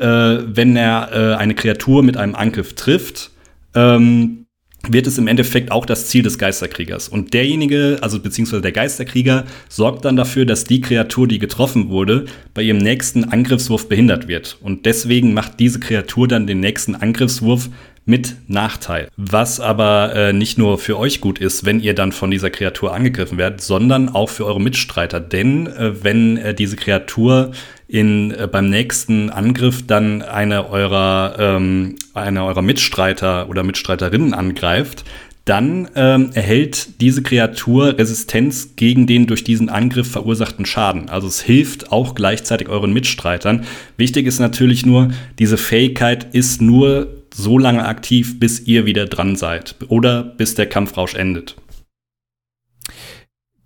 [0.49, 3.31] äh, wenn er äh, eine Kreatur mit einem Angriff trifft,
[3.75, 4.45] ähm,
[4.89, 7.09] wird es im Endeffekt auch das Ziel des Geisterkriegers.
[7.09, 12.25] Und derjenige, also beziehungsweise der Geisterkrieger, sorgt dann dafür, dass die Kreatur, die getroffen wurde,
[12.53, 14.57] bei ihrem nächsten Angriffswurf behindert wird.
[14.61, 17.69] Und deswegen macht diese Kreatur dann den nächsten Angriffswurf
[18.07, 19.09] mit Nachteil.
[19.17, 22.95] Was aber äh, nicht nur für euch gut ist, wenn ihr dann von dieser Kreatur
[22.95, 25.19] angegriffen werdet, sondern auch für eure Mitstreiter.
[25.19, 27.51] Denn äh, wenn äh, diese Kreatur
[27.89, 35.03] in, äh, beim nächsten Angriff dann eine eurer, ähm, eine eurer Mitstreiter oder Mitstreiterinnen angreift,
[35.43, 41.09] dann ähm, erhält diese Kreatur Resistenz gegen den durch diesen Angriff verursachten Schaden.
[41.09, 43.63] Also es hilft auch gleichzeitig euren Mitstreitern.
[43.95, 49.35] Wichtig ist natürlich nur, diese Fähigkeit ist nur so lange aktiv, bis ihr wieder dran
[49.35, 51.55] seid oder bis der Kampfrausch endet.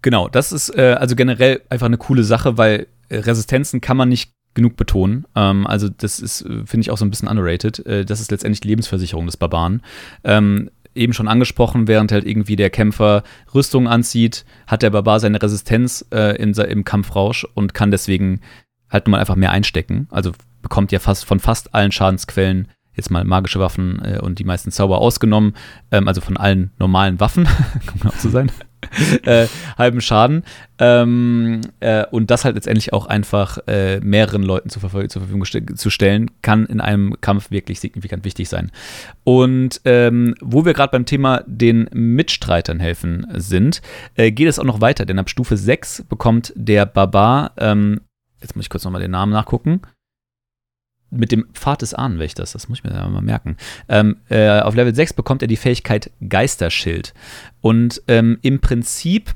[0.01, 4.09] Genau, das ist äh, also generell einfach eine coole Sache, weil äh, Resistenzen kann man
[4.09, 5.25] nicht genug betonen.
[5.35, 7.85] Ähm, also das ist, äh, finde ich, auch so ein bisschen underrated.
[7.85, 9.81] Äh, das ist letztendlich die Lebensversicherung des Barbaren.
[10.23, 15.41] Ähm, eben schon angesprochen, während halt irgendwie der Kämpfer Rüstung anzieht, hat der Barbar seine
[15.41, 18.41] Resistenz äh, in, im Kampfrausch und kann deswegen
[18.89, 20.07] halt nun mal einfach mehr einstecken.
[20.11, 22.67] Also bekommt ja fast von fast allen Schadensquellen
[23.01, 25.53] jetzt mal magische Waffen äh, und die meisten Zauber ausgenommen,
[25.91, 27.47] ähm, also von allen normalen Waffen,
[27.93, 28.51] um genau zu sein,
[29.25, 30.43] äh, halben Schaden.
[30.79, 35.45] Ähm, äh, und das halt letztendlich auch einfach äh, mehreren Leuten zur, Ver zur Verfügung
[35.75, 38.71] zu stellen, kann in einem Kampf wirklich signifikant wichtig sein.
[39.23, 43.81] Und ähm, wo wir gerade beim Thema den Mitstreitern helfen sind,
[44.15, 48.01] äh, geht es auch noch weiter, denn ab Stufe 6 bekommt der Barbar, ähm,
[48.41, 49.81] jetzt muss ich kurz nochmal den Namen nachgucken,
[51.11, 53.57] mit dem Pfad des Ahnenwächters, das muss ich mir mal merken.
[53.89, 57.13] Ähm, äh, auf Level 6 bekommt er die Fähigkeit Geisterschild.
[57.59, 59.35] Und ähm, im Prinzip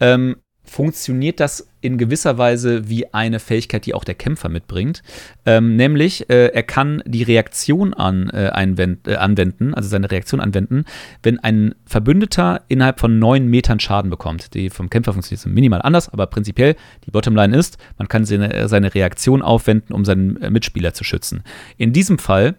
[0.00, 0.36] ähm,
[0.66, 5.02] funktioniert das in gewisser Weise wie eine Fähigkeit, die auch der Kämpfer mitbringt.
[5.44, 10.40] Ähm, nämlich, äh, er kann die Reaktion an, äh, einwend, äh, anwenden, also seine Reaktion
[10.40, 10.84] anwenden,
[11.22, 14.54] wenn ein Verbündeter innerhalb von neun Metern Schaden bekommt.
[14.54, 16.74] Die vom Kämpfer funktioniert so minimal anders, aber prinzipiell,
[17.04, 21.44] die Bottomline ist, man kann seine, seine Reaktion aufwenden, um seinen äh, Mitspieler zu schützen.
[21.76, 22.56] In diesem Fall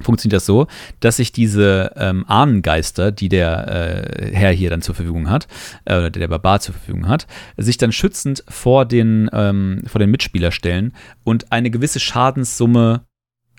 [0.00, 0.66] funktioniert das so,
[1.00, 5.46] dass sich diese ähm, Ahnengeister, die der äh, Herr hier dann zur Verfügung hat,
[5.84, 7.26] äh, oder der Barbar zur Verfügung hat,
[7.56, 10.92] sich dann schützend vor den, ähm, vor den Mitspieler stellen
[11.24, 13.04] und eine gewisse Schadenssumme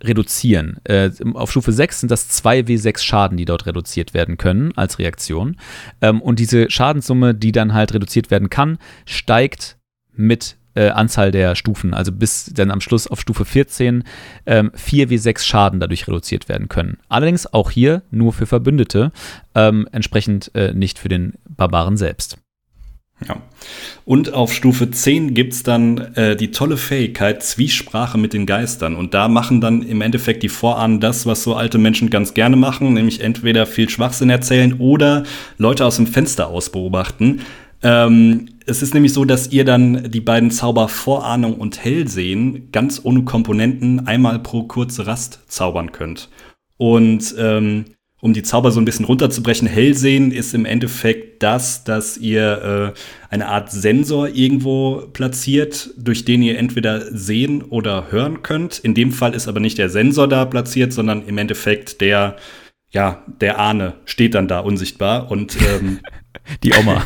[0.02, 0.80] reduzieren.
[0.84, 5.58] Äh, auf Stufe 6 sind das 2W6 Schaden, die dort reduziert werden können als Reaktion.
[6.02, 9.78] Ähm, und diese Schadenssumme, die dann halt reduziert werden kann, steigt
[10.16, 14.04] mit äh, Anzahl der Stufen, also bis dann am Schluss auf Stufe 14
[14.46, 16.98] ähm, 4W6 Schaden dadurch reduziert werden können.
[17.10, 19.12] Allerdings auch hier nur für Verbündete,
[19.56, 22.38] ähm, entsprechend äh, nicht für den Barbaren selbst.
[23.28, 23.38] Ja.
[24.06, 28.96] Und auf Stufe 10 gibt es dann äh, die tolle Fähigkeit Zwiesprache mit den Geistern.
[28.96, 32.56] Und da machen dann im Endeffekt die Vorahnen das, was so alte Menschen ganz gerne
[32.58, 35.24] machen, nämlich entweder viel Schwachsinn erzählen oder
[35.58, 37.42] Leute aus dem Fenster ausbeobachten.
[37.84, 43.02] Ähm, es ist nämlich so, dass ihr dann die beiden Zauber Vorahnung und Hellsehen ganz
[43.04, 46.30] ohne Komponenten einmal pro kurze Rast zaubern könnt.
[46.78, 47.86] Und ähm,
[48.22, 53.00] um die Zauber so ein bisschen runterzubrechen, Hellsehen ist im Endeffekt das, dass ihr äh,
[53.30, 58.80] eine Art Sensor irgendwo platziert, durch den ihr entweder sehen oder hören könnt.
[58.80, 62.38] In dem Fall ist aber nicht der Sensor da platziert, sondern im Endeffekt der,
[62.92, 66.00] ja, der Ahne steht dann da unsichtbar und ähm,
[66.64, 67.04] die Oma.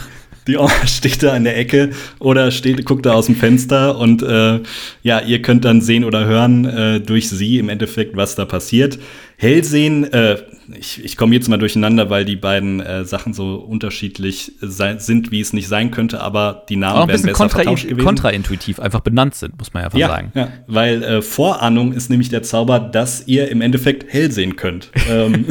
[0.47, 4.23] Die Oma steht da in der Ecke oder steht, guckt da aus dem Fenster und
[4.23, 4.61] äh,
[5.03, 8.97] ja, ihr könnt dann sehen oder hören äh, durch sie im Endeffekt, was da passiert.
[9.39, 10.37] Hellsehen, äh,
[10.79, 15.31] ich, ich komme jetzt mal durcheinander, weil die beiden äh, Sachen so unterschiedlich sein, sind,
[15.31, 18.03] wie es nicht sein könnte, aber die Namen auch werden besser kontra vertauscht gewesen.
[18.03, 20.31] kontraintuitiv einfach benannt sind, muss man einfach ja, sagen.
[20.33, 24.89] Ja, weil äh, Vorahnung ist nämlich der Zauber, dass ihr im Endeffekt hell sehen könnt.
[25.09, 25.45] ähm,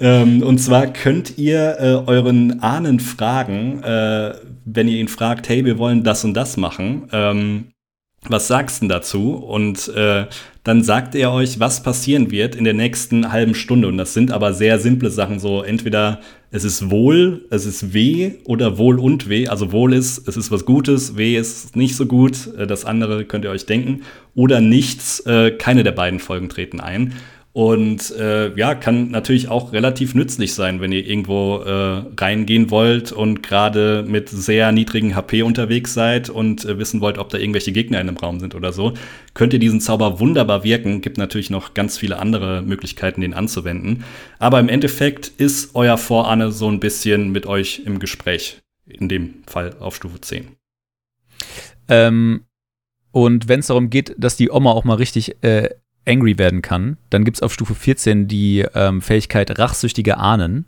[0.00, 4.34] ähm, und zwar könnt ihr äh, euren Ahnen fragen, äh,
[4.64, 7.08] wenn ihr ihn fragt, hey, wir wollen das und das machen.
[7.12, 7.66] Ähm,
[8.28, 9.34] was sagst du dazu?
[9.34, 10.26] Und äh,
[10.62, 13.88] dann sagt er euch, was passieren wird in der nächsten halben Stunde.
[13.88, 18.32] Und das sind aber sehr simple Sachen, so entweder es ist wohl, es ist weh
[18.44, 19.48] oder wohl und weh.
[19.48, 23.24] Also wohl ist, es ist was Gutes, weh ist nicht so gut, äh, das andere
[23.24, 24.02] könnt ihr euch denken.
[24.34, 27.14] Oder nichts, äh, keine der beiden Folgen treten ein.
[27.52, 33.10] Und äh, ja, kann natürlich auch relativ nützlich sein, wenn ihr irgendwo äh, reingehen wollt
[33.10, 37.72] und gerade mit sehr niedrigen HP unterwegs seid und äh, wissen wollt, ob da irgendwelche
[37.72, 38.94] Gegner in dem Raum sind oder so.
[39.34, 41.00] Könnt ihr diesen Zauber wunderbar wirken.
[41.00, 44.04] Gibt natürlich noch ganz viele andere Möglichkeiten, den anzuwenden.
[44.38, 48.60] Aber im Endeffekt ist euer Vorahne so ein bisschen mit euch im Gespräch.
[48.86, 50.56] In dem Fall auf Stufe 10.
[51.88, 52.44] Ähm,
[53.10, 55.70] und wenn es darum geht, dass die Oma auch mal richtig äh,
[56.06, 56.96] angry werden kann.
[57.10, 60.66] Dann gibt es auf Stufe 14 die ähm, Fähigkeit rachsüchtige Ahnen.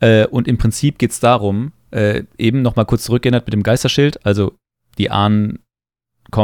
[0.00, 4.24] Äh, und im Prinzip geht es darum, äh, eben nochmal kurz zurückgeändert mit dem Geisterschild,
[4.26, 4.54] also
[4.98, 5.60] die Ahnen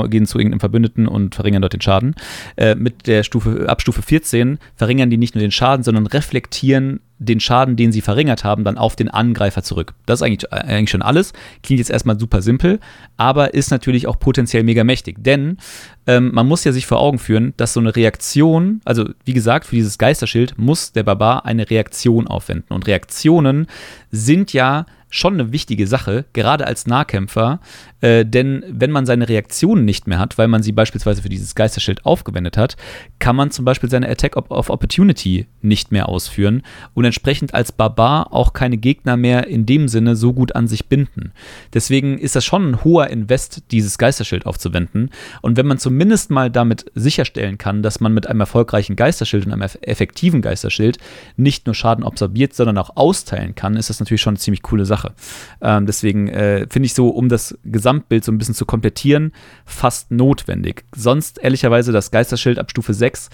[0.09, 2.15] gehen zu irgendeinem Verbündeten und verringern dort den Schaden.
[2.57, 7.01] Äh, mit der Stufe, ab Stufe 14 verringern die nicht nur den Schaden, sondern reflektieren
[7.21, 9.93] den Schaden, den sie verringert haben, dann auf den Angreifer zurück.
[10.07, 11.35] Das ist eigentlich, eigentlich schon alles.
[11.63, 12.81] Klingt jetzt erstmal super simpel,
[13.19, 15.23] aber ist natürlich auch potenziell mega mächtig.
[15.23, 15.59] Denn
[16.07, 19.67] ähm, man muss ja sich vor Augen führen, dass so eine Reaktion, also wie gesagt,
[19.67, 22.73] für dieses Geisterschild muss der Barbar eine Reaktion aufwenden.
[22.73, 23.67] Und Reaktionen
[24.11, 27.61] sind ja schon eine wichtige Sache, gerade als Nahkämpfer,
[28.01, 31.55] äh, denn wenn man seine Reaktionen nicht mehr hat, weil man sie beispielsweise für dieses
[31.55, 32.77] Geisterschild aufgewendet hat,
[33.19, 36.63] kann man zum Beispiel seine Attack of Opportunity nicht mehr ausführen
[36.95, 40.87] und entsprechend als Barbar auch keine Gegner mehr in dem Sinne so gut an sich
[40.87, 41.33] binden.
[41.75, 45.11] Deswegen ist das schon ein hoher Invest, dieses Geisterschild aufzuwenden.
[45.43, 49.53] Und wenn man zumindest mal damit sicherstellen kann, dass man mit einem erfolgreichen Geisterschild und
[49.53, 50.99] einem effektiven Geisterschild
[51.37, 54.87] nicht nur Schaden absorbiert, sondern auch austeilen kann, ist das natürlich schon eine ziemlich coole
[54.87, 55.13] Sache.
[55.61, 57.59] Ähm, deswegen äh, finde ich so, um das
[57.91, 59.33] Gesamtbild so ein bisschen zu komplettieren,
[59.65, 60.85] fast notwendig.
[60.95, 63.31] Sonst ehrlicherweise das Geisterschild ab Stufe 6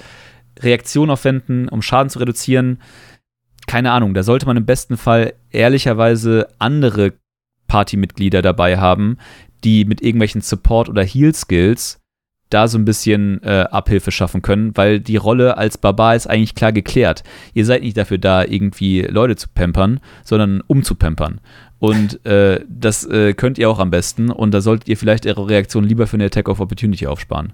[0.60, 2.80] Reaktion aufwenden, um Schaden zu reduzieren,
[3.66, 7.12] keine Ahnung, da sollte man im besten Fall ehrlicherweise andere
[7.68, 9.18] Partymitglieder dabei haben,
[9.64, 12.00] die mit irgendwelchen Support- oder Heal-Skills
[12.48, 16.54] da so ein bisschen äh, Abhilfe schaffen können, weil die Rolle als Barbar ist eigentlich
[16.54, 17.24] klar geklärt.
[17.54, 21.40] Ihr seid nicht dafür da, irgendwie Leute zu pampern, sondern umzupempern.
[21.78, 25.48] Und äh, das äh, könnt ihr auch am besten und da solltet ihr vielleicht eure
[25.48, 27.52] Reaktion lieber für eine Attack of Opportunity aufsparen.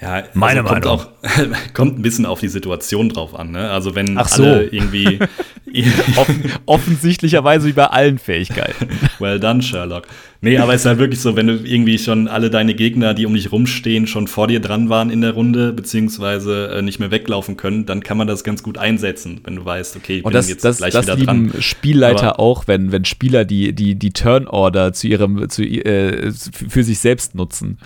[0.00, 1.00] Ja, also meine also kommt Meinung.
[1.00, 3.52] auch kommt ein bisschen auf die Situation drauf an.
[3.52, 3.70] Ne?
[3.70, 4.42] Also wenn Ach so.
[4.42, 5.20] alle irgendwie
[6.16, 8.88] Offen, offensichtlicherweise wie bei allen Fähigkeiten.
[9.18, 10.06] Well done, Sherlock.
[10.44, 13.24] Nee, aber es ist halt wirklich so, wenn du irgendwie schon alle deine Gegner, die
[13.24, 17.10] um dich rumstehen, schon vor dir dran waren in der Runde, beziehungsweise äh, nicht mehr
[17.10, 20.32] weglaufen können, dann kann man das ganz gut einsetzen, wenn du weißt, okay, ich bin
[20.32, 21.62] das, jetzt das, gleich das wieder lieben dran.
[21.62, 26.84] Spielleiter aber auch, wenn, wenn Spieler die, die, die Turn-Order zu ihrem, zu, äh, für
[26.84, 27.78] sich selbst nutzen.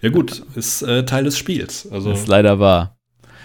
[0.00, 1.86] Ja, gut, ist äh, Teil des Spiels.
[1.92, 2.96] Also, das ist leider wahr.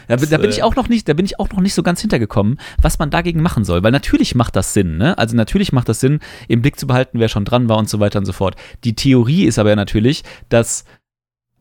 [0.08, 1.84] Da, da, bin ich äh, auch noch nicht, da bin ich auch noch nicht so
[1.84, 3.84] ganz hintergekommen, was man dagegen machen soll.
[3.84, 5.18] Weil natürlich macht das Sinn, ne?
[5.18, 8.00] Also natürlich macht das Sinn, im Blick zu behalten, wer schon dran war und so
[8.00, 8.56] weiter und so fort.
[8.84, 10.86] Die Theorie ist aber ja natürlich, dass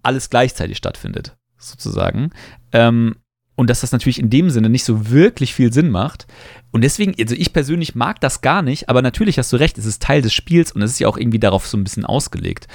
[0.02, 1.36] alles gleichzeitig stattfindet.
[1.58, 2.30] sozusagen.
[2.72, 3.16] Ähm,
[3.56, 6.26] und dass das natürlich in dem Sinne nicht so wirklich viel Sinn macht.
[6.70, 9.86] Und deswegen, also ich persönlich mag das gar nicht, aber natürlich hast du recht, es
[9.86, 12.68] ist Teil des Spiels und es ist ja auch irgendwie darauf so ein bisschen ausgelegt.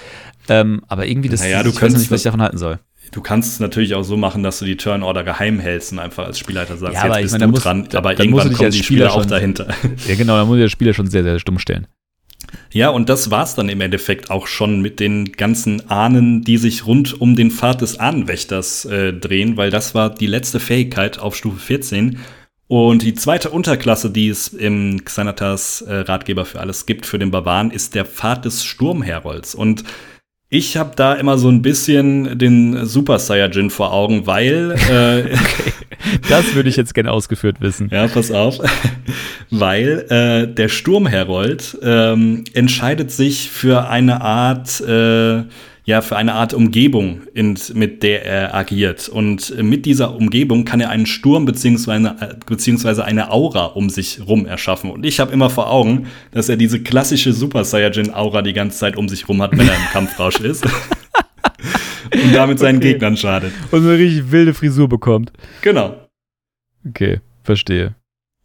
[0.49, 2.79] Ähm, aber irgendwie, das, naja, du ich weiß nicht, was ich davon halten soll.
[3.11, 6.25] Du kannst es natürlich auch so machen, dass du die Turnorder geheim hältst und einfach
[6.25, 8.83] als Spielleiter sagst, ja, jetzt bist meine, du muss, dran, aber dann irgendwann kommen die
[8.83, 9.67] Spieler Spieler auch dahinter.
[10.07, 11.87] Ja, genau, da muss der Spieler schon sehr, sehr stumm stellen.
[12.71, 16.85] Ja, und das war's dann im Endeffekt auch schon mit den ganzen Ahnen, die sich
[16.85, 21.35] rund um den Pfad des Ahnenwächters äh, drehen, weil das war die letzte Fähigkeit auf
[21.35, 22.17] Stufe 14.
[22.67, 27.29] Und die zweite Unterklasse, die es im Xanatas äh, Ratgeber für alles gibt, für den
[27.29, 29.53] Barbaren, ist der Pfad des Sturmherolds.
[29.53, 29.83] Und
[30.53, 35.35] ich habe da immer so ein bisschen den Super Saiyajin vor Augen, weil äh,
[36.29, 37.89] Das würde ich jetzt gerne ausgeführt wissen.
[37.91, 38.57] ja, pass auf.
[39.49, 45.43] Weil äh, der Sturmherold ähm, entscheidet sich für eine Art, äh,
[45.83, 49.09] ja, für eine Art Umgebung, in, mit der er agiert.
[49.09, 53.89] Und äh, mit dieser Umgebung kann er einen Sturm beziehungsweise, äh, beziehungsweise eine Aura um
[53.89, 54.91] sich rum erschaffen.
[54.91, 58.95] Und ich habe immer vor Augen, dass er diese klassische Super Saiyajin-Aura die ganze Zeit
[58.95, 60.65] um sich rum hat, wenn er im Kampfrausch ist.
[62.13, 62.93] Und damit seinen Okay.
[62.93, 63.53] Gegnern schadet.
[63.71, 65.31] Und eine richtig wilde Frisur bekommt.
[65.61, 65.95] Genau.
[66.87, 67.95] Okay, verstehe.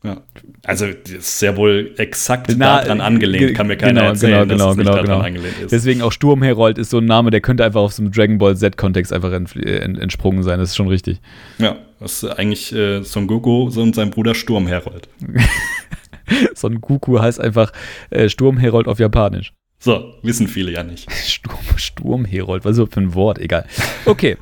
[0.06, 0.22] Ja.
[0.64, 3.46] Also, das ist sehr wohl exakt Na, daran angelehnt.
[3.48, 5.20] ge- Kann mir keiner genau, erzählen, genau, dass es nicht genau, daran genau.
[5.20, 5.72] angelehnt ist.
[5.72, 9.12] Deswegen auch Sturmherold ist so ein Name, der könnte einfach aus dem Dragon Ball Z-Kontext
[9.12, 10.58] einfach äh, ent, entsprungen sein.
[10.58, 11.20] Das ist schon richtig.
[11.58, 15.08] ja, das ist eigentlich äh, Son Goku und sein Bruder Sturmherold.
[16.54, 17.72] Son Goku heißt einfach
[18.10, 19.52] äh, Sturmherold auf Japanisch.
[19.78, 21.10] So, wissen viele ja nicht.
[21.26, 23.38] Sturm, Sturmherold, was ist das für ein Wort?
[23.38, 23.66] Egal.
[24.06, 24.36] Okay.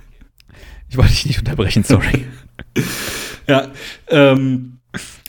[0.89, 2.27] Ich wollte dich nicht unterbrechen, sorry.
[3.47, 3.69] Ja,
[4.09, 4.74] ähm,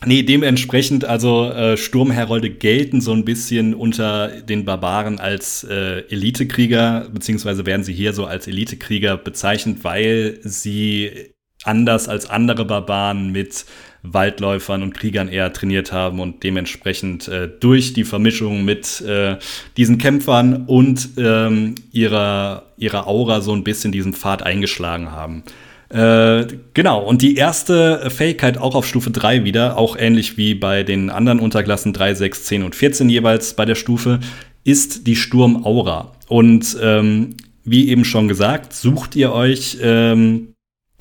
[0.06, 7.08] nee, dementsprechend, also äh, Sturmherolde gelten so ein bisschen unter den Barbaren als äh, Elitekrieger,
[7.12, 13.65] beziehungsweise werden sie hier so als Elitekrieger bezeichnet, weil sie anders als andere Barbaren mit
[14.13, 19.38] Waldläufern und Kriegern eher trainiert haben und dementsprechend äh, durch die Vermischung mit äh,
[19.78, 25.44] diesen Kämpfern und ähm, ihrer, ihrer Aura so ein bisschen diesen Pfad eingeschlagen haben.
[25.89, 30.84] Äh, genau, und die erste Fähigkeit auch auf Stufe 3 wieder, auch ähnlich wie bei
[30.84, 34.19] den anderen Unterklassen 3, 6, 10 und 14 jeweils bei der Stufe,
[34.63, 36.13] ist die Sturmaura.
[36.28, 40.54] Und ähm, wie eben schon gesagt, sucht ihr euch ähm,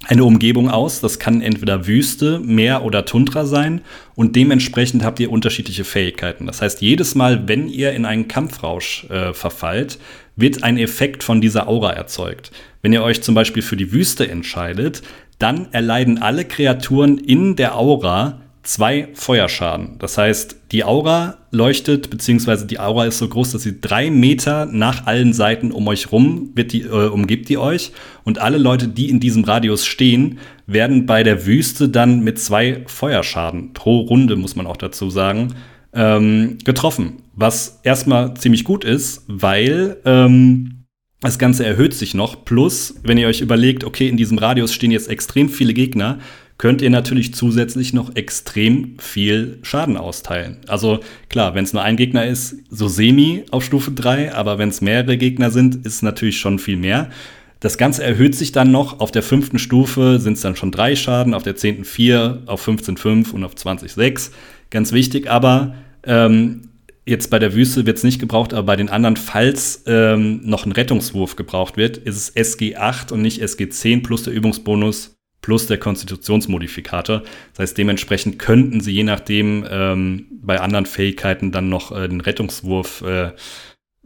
[0.07, 1.01] eine Umgebung aus.
[1.01, 3.81] Das kann entweder Wüste, Meer oder Tundra sein.
[4.14, 6.47] Und dementsprechend habt ihr unterschiedliche Fähigkeiten.
[6.47, 9.99] Das heißt, jedes Mal, wenn ihr in einen Kampfrausch äh, verfallt,
[10.37, 12.51] wird ein Effekt von dieser Aura erzeugt.
[12.83, 15.03] Wenn ihr euch zum Beispiel für die Wüste entscheidet,
[15.38, 19.99] dann erleiden alle Kreaturen in der Aura zwei Feuerschaden.
[19.99, 24.66] Das heißt, die Aura leuchtet, beziehungsweise die Aura ist so groß, dass sie drei Meter
[24.66, 27.92] nach allen Seiten um euch rum wird die, äh, umgibt die euch.
[28.25, 32.83] Und alle Leute, die in diesem Radius stehen, werden bei der Wüste dann mit zwei
[32.87, 35.55] Feuerschaden pro Runde, muss man auch dazu sagen,
[35.94, 37.22] ähm, getroffen.
[37.35, 40.85] Was erstmal ziemlich gut ist, weil ähm,
[41.20, 42.44] das Ganze erhöht sich noch.
[42.44, 46.18] Plus, wenn ihr euch überlegt, okay, in diesem Radius stehen jetzt extrem viele Gegner,
[46.59, 50.59] könnt ihr natürlich zusätzlich noch extrem viel Schaden austeilen.
[50.68, 54.68] Also klar, wenn es nur ein Gegner ist, so semi auf Stufe 3, aber wenn
[54.68, 57.11] es mehrere Gegner sind, ist es natürlich schon viel mehr.
[57.59, 59.00] Das Ganze erhöht sich dann noch.
[59.00, 62.61] Auf der fünften Stufe sind es dann schon drei Schaden, auf der zehnten vier, auf
[62.61, 64.30] 15 fünf und auf 20 sechs.
[64.70, 65.74] Ganz wichtig, aber
[66.07, 66.69] ähm,
[67.07, 70.67] jetzt bei der Wüste wird es nicht gebraucht, aber bei den anderen, falls ähm, noch
[70.67, 75.17] ein Rettungswurf gebraucht wird, ist es SG 8 und nicht SG 10 plus der Übungsbonus
[75.43, 77.23] plus der Konstitutionsmodifikator.
[77.53, 82.23] Das heißt, dementsprechend könnten sie je nachdem ähm, bei anderen Fähigkeiten dann noch äh, den
[82.23, 83.33] Rettungswurf äh,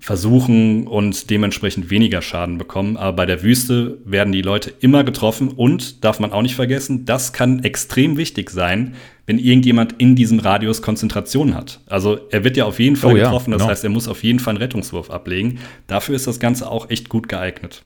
[0.00, 2.96] versuchen und dementsprechend weniger Schaden bekommen.
[2.96, 7.04] Aber bei der Wüste werden die Leute immer getroffen und darf man auch nicht vergessen,
[7.04, 8.94] das kann extrem wichtig sein,
[9.26, 11.80] wenn irgendjemand in diesem Radius Konzentration hat.
[11.86, 13.70] Also er wird ja auf jeden Fall Oh ja, getroffen, das genau.
[13.70, 15.58] heißt, er muss auf jeden Fall einen Rettungswurf ablegen.
[15.86, 17.82] Dafür ist das Ganze auch echt gut geeignet.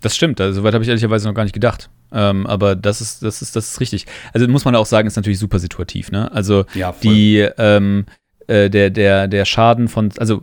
[0.00, 1.88] Das stimmt, also soweit habe ich ehrlicherweise noch gar nicht gedacht.
[2.12, 4.06] Ähm, aber das ist, das ist, das ist richtig.
[4.34, 6.30] Also muss man auch sagen, ist natürlich super situativ, ne?
[6.32, 8.04] Also Ja, die, ähm,
[8.46, 10.42] äh, der, der, der Schaden von, also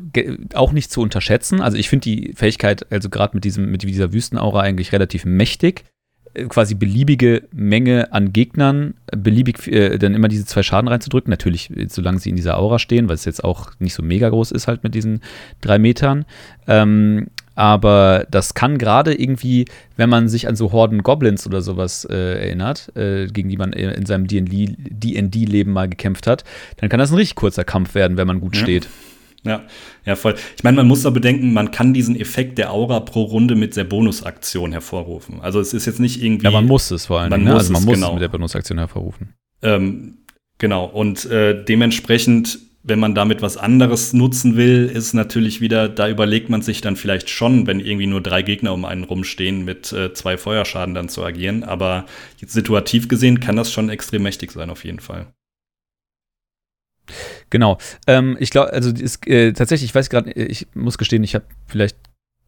[0.54, 1.62] auch nicht zu unterschätzen.
[1.62, 5.86] Also ich finde die Fähigkeit, also gerade mit diesem, mit dieser Wüstenaura eigentlich relativ mächtig.
[6.34, 11.30] Äh, Quasi beliebige Menge an Gegnern, äh, beliebig äh, dann immer diese zwei Schaden reinzudrücken.
[11.30, 14.52] Natürlich, solange sie in dieser Aura stehen, weil es jetzt auch nicht so mega groß
[14.52, 15.22] ist, halt mit diesen
[15.62, 16.26] drei Metern.
[16.68, 19.66] Ähm, aber das kann gerade irgendwie,
[19.96, 23.74] wenn man sich an so Horden Goblins oder sowas äh, erinnert, äh, gegen die man
[23.74, 26.44] in seinem D&D-Leben mal gekämpft hat,
[26.78, 28.62] dann kann das ein richtig kurzer Kampf werden, wenn man gut Ja.
[28.64, 28.88] steht.
[29.46, 29.64] Ja,
[30.06, 30.36] ja, voll.
[30.56, 33.76] Ich meine, man muss da bedenken, man kann diesen Effekt der Aura pro Runde mit
[33.76, 35.42] der Bonusaktion hervorrufen.
[35.42, 36.46] Also es ist jetzt nicht irgendwie.
[36.46, 37.30] Ja, man muss es vor allem.
[37.30, 37.52] Man ne?
[37.52, 38.08] muss also man es, muss genau.
[38.08, 39.34] es mit der Bonusaktion hervorrufen.
[39.62, 40.20] Ähm,
[40.60, 46.10] genau, und äh, dementsprechend, wenn man damit was anderes nutzen will, ist natürlich wieder, da
[46.10, 49.94] überlegt man sich dann vielleicht schon, wenn irgendwie nur drei Gegner um einen rumstehen, mit
[49.94, 51.64] äh, zwei Feuerschaden dann zu agieren.
[51.64, 52.06] Aber
[52.46, 55.28] situativ gesehen kann das schon extrem mächtig sein, auf jeden Fall.
[57.50, 57.78] Genau.
[58.06, 61.46] Ähm, ich glaube, also ist, äh, tatsächlich, ich weiß gerade, ich muss gestehen, ich habe
[61.68, 61.98] vielleicht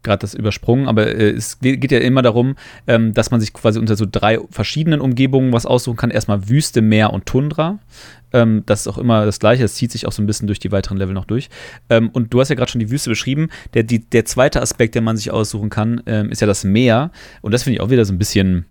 [0.05, 2.55] gerade das übersprungen, aber äh, es geht ja immer darum,
[2.87, 6.11] ähm, dass man sich quasi unter so drei verschiedenen Umgebungen was aussuchen kann.
[6.11, 7.79] Erstmal Wüste, Meer und Tundra.
[8.31, 9.63] Ähm, das ist auch immer das Gleiche.
[9.63, 11.49] Es zieht sich auch so ein bisschen durch die weiteren Level noch durch.
[11.89, 13.49] Ähm, und du hast ja gerade schon die Wüste beschrieben.
[13.73, 17.11] Der, die, der zweite Aspekt, den man sich aussuchen kann, ähm, ist ja das Meer.
[17.41, 18.65] Und das finde ich auch wieder so ein bisschen,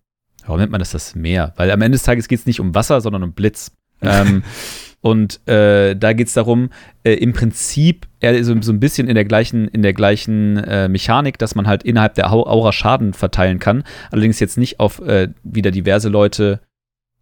[0.45, 1.53] warum nennt man das das Meer?
[1.57, 3.73] Weil am Ende des Tages geht es nicht um Wasser, sondern um Blitz.
[4.03, 4.43] ähm,
[5.05, 6.71] und äh, da geht es darum,
[7.03, 10.89] äh, im Prinzip eher so, so ein bisschen in der gleichen, in der gleichen äh,
[10.89, 13.85] Mechanik, dass man halt innerhalb der Au- Aura Schaden verteilen kann.
[14.11, 16.61] Allerdings jetzt nicht auf äh, wieder diverse Leute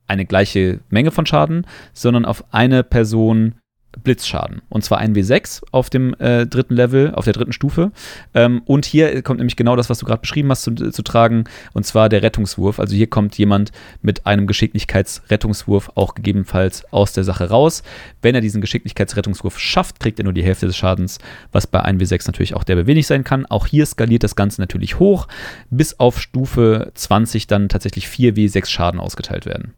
[0.06, 3.56] eine gleiche Menge von Schaden, sondern auf eine Person
[4.02, 4.62] Blitzschaden.
[4.68, 7.92] Und zwar ein W6 auf dem äh, dritten Level, auf der dritten Stufe.
[8.34, 11.44] Ähm, und hier kommt nämlich genau das, was du gerade beschrieben hast, zu, zu tragen,
[11.72, 12.78] und zwar der Rettungswurf.
[12.78, 17.82] Also hier kommt jemand mit einem Geschicklichkeitsrettungswurf auch gegebenenfalls aus der Sache raus.
[18.22, 21.18] Wenn er diesen Geschicklichkeitsrettungswurf schafft, kriegt er nur die Hälfte des Schadens,
[21.52, 23.46] was bei 1W6 natürlich auch derbe wenig sein kann.
[23.46, 25.28] Auch hier skaliert das Ganze natürlich hoch,
[25.70, 29.74] bis auf Stufe 20 dann tatsächlich 4W6 Schaden ausgeteilt werden.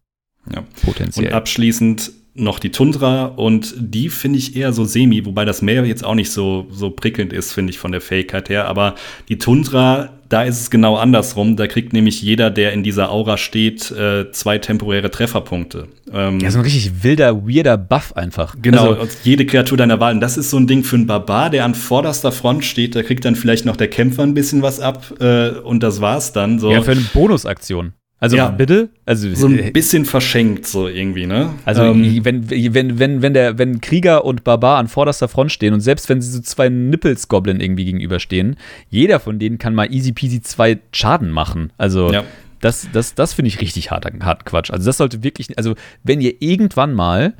[0.53, 0.63] Ja.
[0.85, 1.29] Potenziell.
[1.29, 5.85] Und abschließend noch die Tundra und die finde ich eher so semi, wobei das Meer
[5.85, 8.67] jetzt auch nicht so, so prickelnd ist, finde ich von der Fähigkeit her.
[8.67, 8.97] Aber
[9.29, 11.55] die Tundra, da ist es genau andersrum.
[11.55, 15.87] Da kriegt nämlich jeder, der in dieser Aura steht, äh, zwei temporäre Trefferpunkte.
[16.13, 18.57] Ähm, ja, so ein richtig wilder, weirder Buff einfach.
[18.61, 20.15] Genau, Also, und jede Kreatur deiner Wahl.
[20.15, 22.97] Und das ist so ein Ding für einen Barbar, der an vorderster Front steht.
[22.97, 26.33] Da kriegt dann vielleicht noch der Kämpfer ein bisschen was ab äh, und das war's
[26.33, 26.59] dann.
[26.59, 27.93] So, ja, für eine Bonusaktion.
[28.21, 28.49] Also Ja.
[28.49, 28.89] bitte?
[29.05, 31.51] Also, so äh, ein bisschen verschenkt, so irgendwie, ne?
[31.65, 35.75] also Ähm, wenn, wenn, wenn, wenn, der, wenn Krieger und Barbar an vorderster Front stehen
[35.75, 38.57] und selbst wenn sie so zwei Nippels-Goblin irgendwie gegenüberstehen,
[38.89, 41.73] jeder von denen kann mal easy peasy zwei Schaden machen.
[41.77, 42.25] Also Ja.
[42.61, 44.71] das, das, das finde ich richtig hart, harten Quatsch.
[44.71, 47.35] Also das sollte wirklich, also wenn ihr irgendwann mal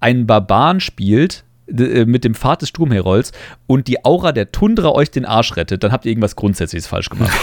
[0.00, 3.32] einen Barbaren spielt, äh, mit dem Pfad des Sturmherolds
[3.66, 7.10] und die Aura der Tundra euch den Arsch rettet, dann habt ihr irgendwas Grundsätzliches falsch
[7.10, 7.32] gemacht.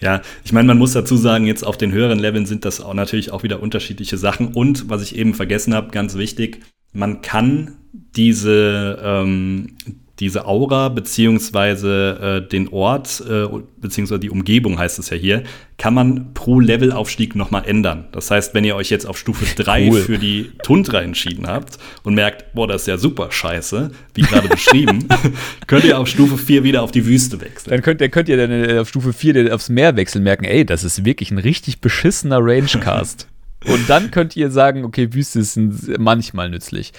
[0.00, 2.94] Ja, ich meine, man muss dazu sagen, jetzt auf den höheren Leveln sind das auch
[2.94, 4.54] natürlich auch wieder unterschiedliche Sachen.
[4.54, 6.60] Und was ich eben vergessen habe, ganz wichtig,
[6.92, 9.76] man kann diese, ähm,
[10.20, 13.46] diese Aura beziehungsweise äh, den Ort äh,
[13.80, 15.44] beziehungsweise die Umgebung heißt es ja hier,
[15.76, 18.06] kann man pro Levelaufstieg nochmal ändern.
[18.12, 20.00] Das heißt, wenn ihr euch jetzt auf Stufe 3 Cool.
[20.00, 24.48] für die Tundra entschieden habt und merkt, boah, das ist ja super scheiße, wie gerade
[24.48, 25.06] beschrieben,
[25.68, 27.70] könnt ihr auf Stufe 4 wieder auf die Wüste wechseln.
[27.70, 30.44] Dann könnt, dann könnt ihr dann äh, auf Stufe 4 den- aufs Meer wechseln, merken,
[30.44, 33.28] ey, das ist wirklich ein richtig beschissener Rangecast.
[33.66, 35.58] Und dann könnt ihr sagen, okay, Wüste ist
[35.98, 36.92] manchmal nützlich.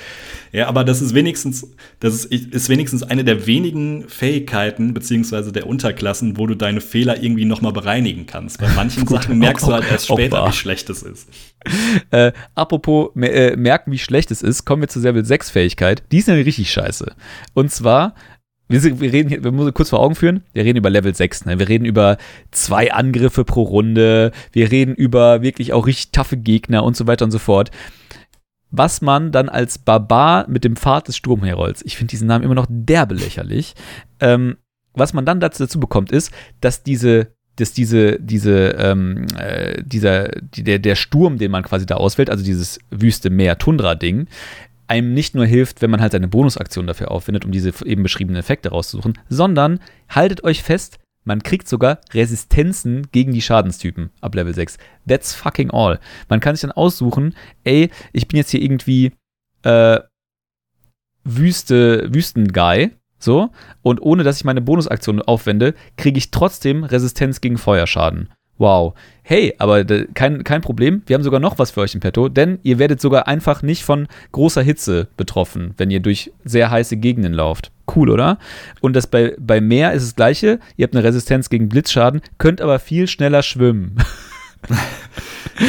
[0.51, 1.65] Ja, aber das ist wenigstens,
[2.01, 7.23] das ist, ist wenigstens eine der wenigen Fähigkeiten beziehungsweise der Unterklassen, wo du deine Fehler
[7.23, 8.59] irgendwie nochmal bereinigen kannst.
[8.59, 11.27] Bei manchen Gut, Sachen merkst du auch- halt erst später, wie schlecht es ist.
[12.11, 16.03] Äh, apropos äh, merken, wie schlecht es ist, kommen wir zur Level 6 Fähigkeit.
[16.11, 17.11] Die ist nämlich richtig scheiße.
[17.53, 18.15] Und zwar,
[18.69, 21.45] wir, wir reden hier, wir müssen kurz vor Augen führen, wir reden über Level 6.
[21.45, 21.59] Ne?
[21.59, 22.17] Wir reden über
[22.51, 27.25] zwei Angriffe pro Runde, wir reden über wirklich auch richtig taffe Gegner und so weiter
[27.25, 27.71] und so fort.
[28.71, 32.55] Was man dann als Barbar mit dem Pfad des Sturmherolds, ich finde diesen Namen immer
[32.55, 33.73] noch derbe lächerlich,
[34.19, 34.57] ähm,
[34.93, 40.29] was man dann dazu, dazu bekommt, ist, dass diese dass diese, diese, ähm, äh, dieser,
[40.29, 44.27] die, der, der Sturm, den man quasi da auswählt, also dieses Wüste Meer Tundra-Ding,
[44.89, 48.39] einem nicht nur hilft, wenn man halt seine Bonusaktion dafür aufwendet, um diese eben beschriebenen
[48.39, 49.79] Effekte rauszusuchen, sondern
[50.09, 54.77] haltet euch fest, man kriegt sogar Resistenzen gegen die Schadenstypen ab Level 6.
[55.07, 55.99] That's fucking all.
[56.27, 59.11] Man kann sich dann aussuchen, ey, ich bin jetzt hier irgendwie
[59.63, 59.99] äh,
[61.23, 63.51] Wüste, Wüstenguy, so,
[63.83, 68.29] und ohne dass ich meine Bonusaktion aufwende, kriege ich trotzdem Resistenz gegen Feuerschaden.
[68.59, 68.93] Wow.
[69.23, 69.83] Hey, aber
[70.13, 71.01] kein, kein Problem.
[71.07, 73.83] Wir haben sogar noch was für euch im Petto, denn ihr werdet sogar einfach nicht
[73.83, 77.71] von großer Hitze betroffen, wenn ihr durch sehr heiße Gegenden lauft.
[77.95, 78.37] Cool, oder?
[78.81, 80.59] Und das bei, bei Meer ist das gleiche.
[80.77, 83.95] Ihr habt eine Resistenz gegen Blitzschaden, könnt aber viel schneller schwimmen.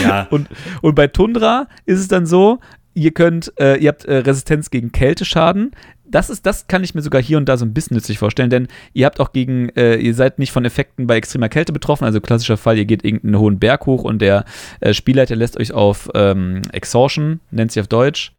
[0.02, 0.48] Ja, Und,
[0.82, 2.60] und bei Tundra ist es dann so,
[2.94, 5.72] ihr könnt, äh, ihr habt äh, Resistenz gegen Kälteschaden.
[6.10, 8.50] Das ist, das kann ich mir sogar hier und da so ein bisschen nützlich vorstellen,
[8.50, 12.04] denn ihr habt auch gegen, äh, ihr seid nicht von Effekten bei extremer Kälte betroffen,
[12.04, 14.44] also klassischer Fall, ihr geht irgendeinen hohen Berg hoch und der
[14.80, 18.32] äh, Spielleiter lässt euch auf ähm, Exhaustion, nennt sich auf Deutsch.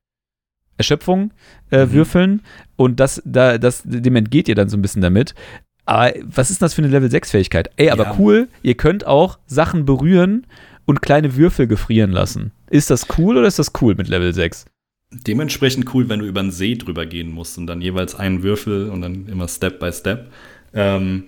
[0.78, 1.32] Erschöpfung
[1.69, 1.91] äh, Mhm.
[1.91, 2.41] würfeln
[2.76, 5.36] und das, da, das, dem entgeht ihr dann so ein bisschen damit.
[5.86, 7.69] Aber was ist denn das für eine Level 6 Fähigkeit?
[7.76, 8.15] Ey, aber Ja.
[8.17, 10.47] cool, ihr könnt auch Sachen berühren
[10.86, 12.51] und kleine Würfel gefrieren lassen.
[12.69, 14.65] Ist das cool oder ist das cool mit Level 6?
[15.14, 18.89] Dementsprechend cool, wenn du über einen See drüber gehen musst und dann jeweils einen Würfel
[18.89, 20.32] und dann immer Step by Step.
[20.74, 21.26] Ähm,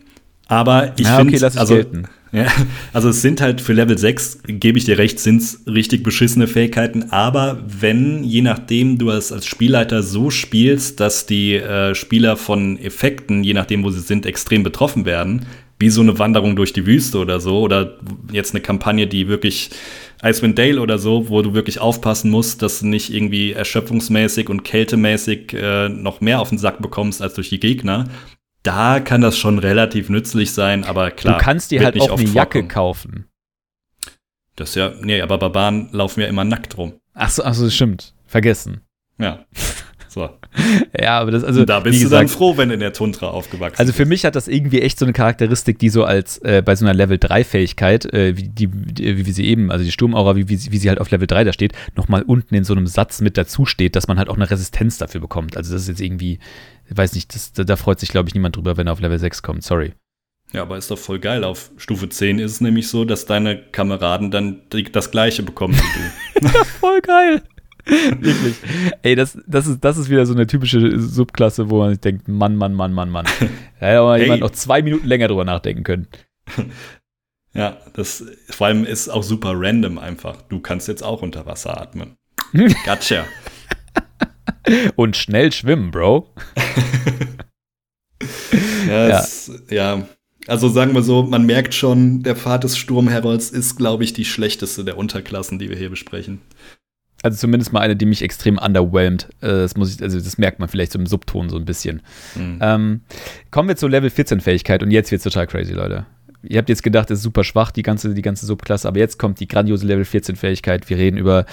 [0.48, 1.82] aber ich Ja, finde, okay, also,
[2.32, 2.48] ja,
[2.94, 6.48] also es sind halt für Level 6, gebe ich dir recht, sind es richtig beschissene
[6.48, 7.12] Fähigkeiten.
[7.12, 12.78] Aber wenn, je nachdem, du es als Spielleiter so spielst, dass die äh, Spieler von
[12.80, 15.46] Effekten, je nachdem, wo sie sind, extrem betroffen werden,
[15.84, 17.98] wie so eine Wanderung durch die Wüste oder so, oder
[18.32, 19.70] jetzt eine Kampagne, die wirklich
[20.24, 24.64] Icewind Dale oder so, wo du wirklich aufpassen musst, dass du nicht irgendwie erschöpfungsmäßig und
[24.64, 28.06] kältemäßig äh, noch mehr auf den Sack bekommst als durch die Gegner.
[28.64, 31.38] Da kann das schon relativ nützlich sein, aber klar.
[31.38, 32.68] du kannst dir halt nicht auch eine Jacke vorkommen.
[32.70, 33.26] kaufen.
[34.56, 36.94] Das ist ja, nee, aber Barbaren laufen ja immer nackt rum.
[37.14, 38.14] Achso, achso, stimmt.
[38.26, 38.80] Vergessen.
[39.20, 39.46] Ja.
[40.14, 40.30] So.
[40.99, 41.66] Ja, aber das, also.
[41.66, 44.05] da bist wie du dann gesagt, froh, wenn du in der Tundra aufgewachsen Also für
[44.05, 46.93] mich hat das irgendwie echt so eine Charakteristik, die so als äh, bei so einer
[46.93, 50.55] Level 3 Fähigkeit, äh, wie, die, wie wir sie eben, also die Sturmaura, wie, wie,
[50.55, 53.22] sie- wie sie halt auf Level 3 da steht, nochmal unten in so einem Satz
[53.22, 55.57] mit dazu steht, dass man halt auch eine Resistenz dafür bekommt.
[55.57, 56.38] Also das ist jetzt irgendwie,
[56.89, 59.41] weiß nicht, das, da, freut sich glaube ich niemand drüber, wenn er auf Level 6
[59.41, 59.93] kommt, sorry.
[60.51, 61.43] Ja, aber ist doch voll geil.
[61.43, 64.61] Auf Stufe 10 ist es nämlich so, dass deine Kameraden dann
[64.91, 66.47] das Gleiche bekommen wie du.
[66.80, 67.41] Voll geil.
[68.20, 68.56] Wirklich.
[69.02, 72.28] Ey, das, das, ist, das ist wieder so eine typische Subklasse, wo man sich denkt,
[72.28, 73.26] Mann, Mann, Mann, Mann, Mann.
[73.80, 74.24] Da hätte aber Hey.
[74.24, 76.08] jemand noch zwei Minuten länger drüber nachdenken können.
[77.54, 80.42] ja, das vor allem ist auch super random einfach.
[80.44, 82.16] Du kannst jetzt auch unter Wasser atmen.
[82.86, 83.26] Gotcha.
[84.96, 86.34] Und schnell schwimmen, Bro.
[88.88, 89.20] Ja, Ja.
[89.20, 90.08] Es, ja.
[90.48, 94.26] Also sagen wir so, man merkt schon, der Pfad des Sturmherolds ist, glaube ich, die
[94.26, 96.42] schlechteste der Unterklassen, die wir hier besprechen.
[97.24, 99.30] Also zumindest mal eine, die mich extrem underwhelmed.
[99.42, 102.02] Äh, Das muss ich, also das merkt man vielleicht so im Subton so ein bisschen.
[102.36, 102.60] Hm.
[102.62, 103.02] Ähm,
[103.50, 106.06] kommen wir zur Level 14 Fähigkeit und jetzt wird's total crazy, Leute.
[106.44, 109.18] Ihr habt jetzt gedacht, es ist super schwach, die ganze, die ganze Subklasse, aber jetzt
[109.18, 110.90] kommt die grandiose Level 14 Fähigkeit.
[110.90, 111.46] Wir reden über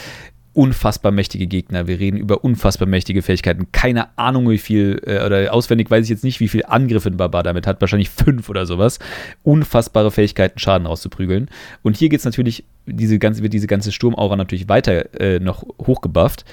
[0.61, 3.73] unfassbar mächtige Gegner, wir reden über unfassbar mächtige Fähigkeiten.
[3.73, 7.17] Keine Ahnung, wie viel, äh, oder auswendig weiß ich jetzt nicht, wie viel Angriff ein
[7.17, 8.99] Barbar damit hat, wahrscheinlich fünf oder sowas.
[9.43, 11.49] Unfassbare Fähigkeiten, Schaden rauszuprügeln.
[11.81, 16.45] Und hier geht's natürlich, diese ganze, wird diese ganze Sturmaura natürlich weiter äh, noch hochgebufft.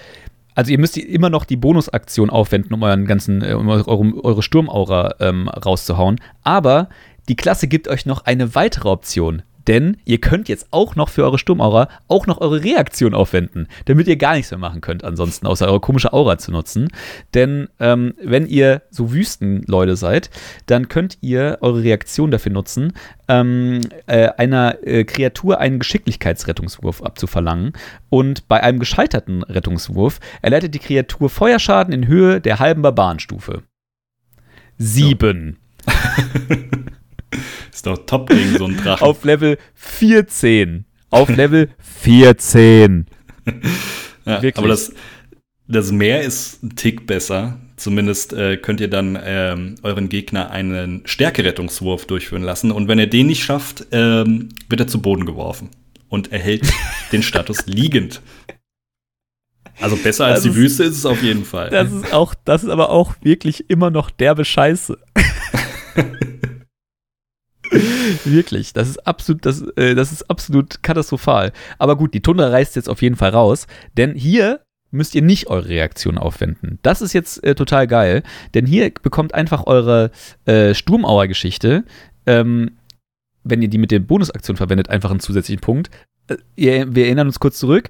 [0.55, 3.89] Also ihr müsst immer noch die Bonusaktion aufwenden, um euren ganzen, äh, um eure,
[4.23, 6.21] eure Sturmaura ähm, rauszuhauen.
[6.43, 6.87] Aber
[7.27, 9.41] die Klasse gibt euch noch eine weitere Option.
[9.67, 14.07] Denn ihr könnt jetzt auch noch für eure Sturmaura auch noch eure Reaktion aufwenden, damit
[14.07, 16.87] ihr gar nichts mehr machen könnt, ansonsten außer eure komische Aura zu nutzen.
[17.33, 20.29] Denn ähm, wenn ihr so Wüstenleute seid,
[20.65, 22.93] dann könnt ihr eure Reaktion dafür nutzen,
[23.27, 27.73] ähm, äh, einer äh, Kreatur einen Geschicklichkeitsrettungswurf abzuverlangen.
[28.09, 33.63] Und bei einem gescheiterten Rettungswurf erleidet die Kreatur Feuerschaden in Höhe der halben Barbarenstufe.
[34.77, 35.57] Sieben.
[37.77, 39.05] Ist doch top gegen so einen Drachen.
[39.05, 40.85] Auf Level 14.
[41.11, 41.69] Auf Level
[42.01, 43.05] 14.
[44.25, 44.57] ja, wirklich.
[44.57, 44.91] Aber das,
[45.67, 47.59] das Meer ist ein Tick besser.
[47.75, 52.71] Zumindest äh, könnt ihr dann ähm, euren Gegner einen Stärkerettungswurf durchführen lassen.
[52.71, 55.69] Und wenn er den nicht schafft, ähm, wird er zu Boden geworfen
[56.09, 56.67] und erhält
[57.11, 58.23] den Status liegend.
[59.79, 61.69] Also besser als Das die ist- Wüste ist es auf jeden Fall.
[61.69, 64.97] Das ist auch, das ist aber auch wirklich immer noch derbe Scheiße.
[68.25, 71.51] wirklich, das ist absolut, das, äh, das ist absolut katastrophal.
[71.77, 74.61] Aber gut, die Tundra reißt jetzt auf jeden Fall raus, denn hier
[74.91, 76.79] müsst ihr nicht eure Reaktion aufwenden.
[76.81, 80.11] Das ist jetzt äh, total geil, denn hier bekommt einfach eure
[80.45, 81.83] äh, Sturmauer-Geschichte,
[82.25, 82.77] ähm,
[83.43, 85.89] wenn ihr die mit der Bonusaktion verwendet, einfach einen zusätzlichen Punkt.
[86.27, 87.89] Äh, wir erinnern uns kurz zurück.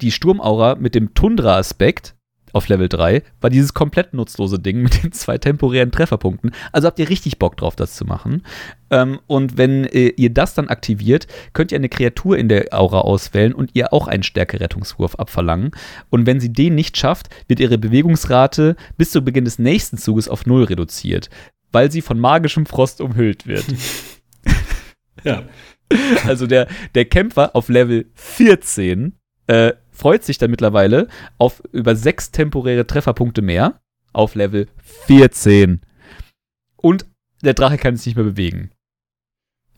[0.00, 2.14] Die Sturmaura mit dem Tundra-Aspekt
[2.58, 6.50] auf Level 3 war dieses komplett nutzlose Ding mit den zwei temporären Trefferpunkten.
[6.72, 8.42] Also habt ihr richtig Bock drauf, das zu machen.
[8.90, 13.00] Ähm, und wenn äh, ihr das dann aktiviert, könnt ihr eine Kreatur in der Aura
[13.00, 15.70] auswählen und ihr auch einen Stärkerettungswurf abverlangen.
[16.10, 20.28] Und wenn sie den nicht schafft, wird ihre Bewegungsrate bis zu Beginn des nächsten Zuges
[20.28, 21.30] auf Null reduziert,
[21.70, 23.64] weil sie von magischem Frost umhüllt wird.
[25.24, 25.44] ja.
[26.26, 29.14] Also der, der Kämpfer auf Level 14
[29.46, 33.80] äh, freut sich dann mittlerweile auf über sechs temporäre Trefferpunkte mehr
[34.12, 34.68] auf Level
[35.06, 35.80] 14.
[36.76, 37.06] Und
[37.42, 38.70] der Drache kann sich nicht mehr bewegen.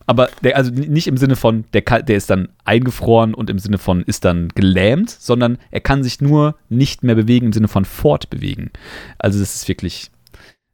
[0.07, 3.59] Aber der, also nicht im Sinne von, der, kann, der ist dann eingefroren und im
[3.59, 7.67] Sinne von ist dann gelähmt, sondern er kann sich nur nicht mehr bewegen im Sinne
[7.67, 8.71] von fortbewegen.
[9.19, 10.11] Also das ist wirklich,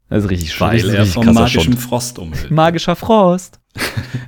[0.09, 1.79] das ist richtig Weil richtig, er krasser magischen Schund.
[1.79, 2.51] Frost umhüllt.
[2.51, 3.59] Magischer Frost.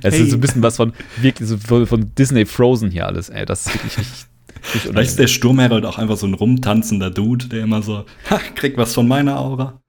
[0.02, 0.22] Es Hey.
[0.22, 3.44] ist so ein bisschen was von wirklich so von, von Disney Frozen hier alles, ey.
[3.44, 4.26] Das ist wirklich richtig.
[4.62, 8.76] Vielleicht ist der Sturmherald auch einfach so ein rumtanzender Dude, der immer so, ha, krieg
[8.76, 9.80] was von meiner Aura.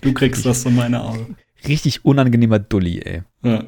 [0.00, 1.26] Du kriegst was von meiner Aura.
[1.66, 3.22] Richtig unangenehmer Dulli, ey.
[3.42, 3.64] Ja.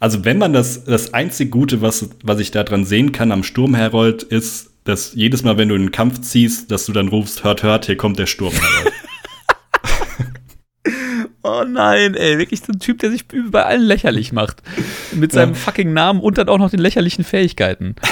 [0.00, 3.42] Also, wenn man das, das einzig Gute, was, was ich da dran sehen kann am
[3.42, 7.62] Sturmherold, ist, dass jedes Mal, wenn du einen Kampf ziehst, dass du dann rufst, hört,
[7.62, 8.92] hört, hier kommt der Sturmherold.
[11.46, 14.62] Oh nein, ey, wirklich so ein Typ, der sich bei allen lächerlich macht.
[15.12, 15.54] Mit seinem ja.
[15.56, 17.94] fucking Namen und dann auch noch den lächerlichen Fähigkeiten.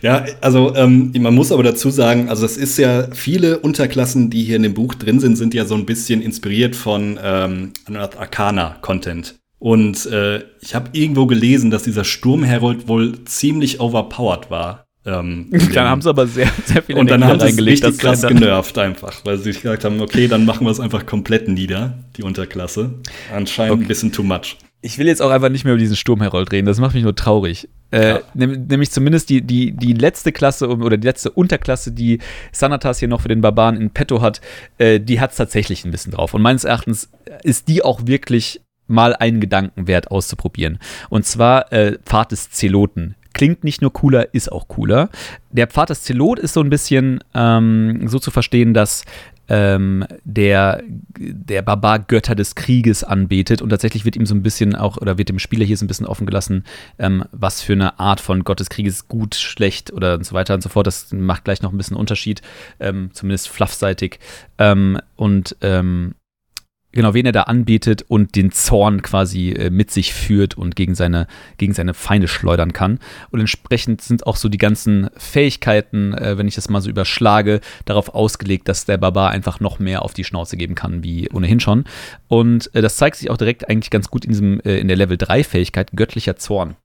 [0.00, 4.42] Ja, also ähm, man muss aber dazu sagen, also es ist ja, viele Unterklassen, die
[4.42, 9.36] hier in dem Buch drin sind, sind ja so ein bisschen inspiriert von ähm, Arcana-Content.
[9.60, 14.81] Und äh, ich habe irgendwo gelesen, dass dieser Sturmherold wohl ziemlich overpowered war.
[15.04, 18.22] Ähm, dann haben sie aber sehr, sehr viel Und dann haben sie es richtig krass
[18.22, 21.98] genervt einfach, weil sie sich gesagt haben, okay, dann machen wir es einfach komplett nieder,
[22.16, 22.94] die Unterklasse.
[23.34, 23.84] Anscheinend okay.
[23.84, 24.58] ein bisschen too much.
[24.80, 27.14] Ich will jetzt auch einfach nicht mehr über diesen Sturmherold reden, das macht mich nur
[27.14, 27.68] traurig.
[27.92, 28.20] Äh, ja.
[28.34, 33.20] nämlich zumindest die, die, die letzte Klasse oder die letzte Unterklasse, die Sanatas hier noch
[33.20, 34.40] für den Barbaren in petto hat,
[34.78, 36.32] äh, die hat es tatsächlich ein bisschen drauf.
[36.32, 37.10] Und meines Erachtens
[37.42, 40.78] ist die auch wirklich mal einen Gedanken wert auszuprobieren.
[41.10, 45.08] Und zwar äh, Pfad des Zeloten klingt nicht nur cooler, ist auch cooler.
[45.50, 49.04] Der Pfad des Zelot ist so ein bisschen ähm, so zu verstehen, dass
[49.48, 50.82] ähm, der,
[51.18, 55.18] der Barbar Götter des Krieges anbetet und tatsächlich wird ihm so ein bisschen auch, oder
[55.18, 56.64] wird dem Spieler hier so ein bisschen offen gelassen,
[56.98, 60.54] ähm, was für eine Art von Gott des Krieges gut, schlecht oder und so weiter
[60.54, 60.86] und so fort.
[60.86, 62.40] Das macht gleich noch ein bisschen Unterschied,
[62.80, 64.20] ähm, zumindest fluffseitig.
[64.58, 66.14] Ähm, und ähm,
[66.92, 70.94] genau, wen er da anbietet und den Zorn quasi äh, mit sich führt und gegen
[70.94, 71.26] seine,
[71.58, 72.98] gegen seine Feinde schleudern kann.
[73.30, 77.60] Und entsprechend sind auch so die ganzen Fähigkeiten, äh, wenn ich das mal so überschlage,
[77.84, 81.60] darauf ausgelegt, dass der Barbar einfach noch mehr auf die Schnauze geben kann, wie ohnehin
[81.60, 81.84] schon.
[82.28, 84.96] Und äh, das zeigt sich auch direkt eigentlich ganz gut in diesem, äh, in der
[84.96, 86.76] Level 3 Fähigkeit, göttlicher Zorn.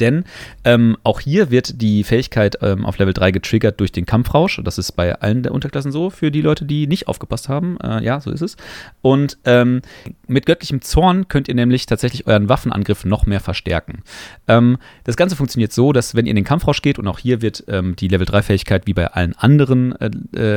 [0.00, 0.24] Denn
[0.64, 4.60] ähm, auch hier wird die Fähigkeit ähm, auf Level 3 getriggert durch den Kampfrausch.
[4.64, 7.78] Das ist bei allen der Unterklassen so, für die Leute, die nicht aufgepasst haben.
[7.80, 8.56] Äh, ja, so ist es.
[9.02, 9.82] Und ähm,
[10.26, 14.02] mit göttlichem Zorn könnt ihr nämlich tatsächlich euren Waffenangriff noch mehr verstärken.
[14.48, 17.42] Ähm, das Ganze funktioniert so, dass wenn ihr in den Kampfrausch geht, und auch hier
[17.42, 20.10] wird ähm, die Level 3 Fähigkeit, wie bei allen anderen äh,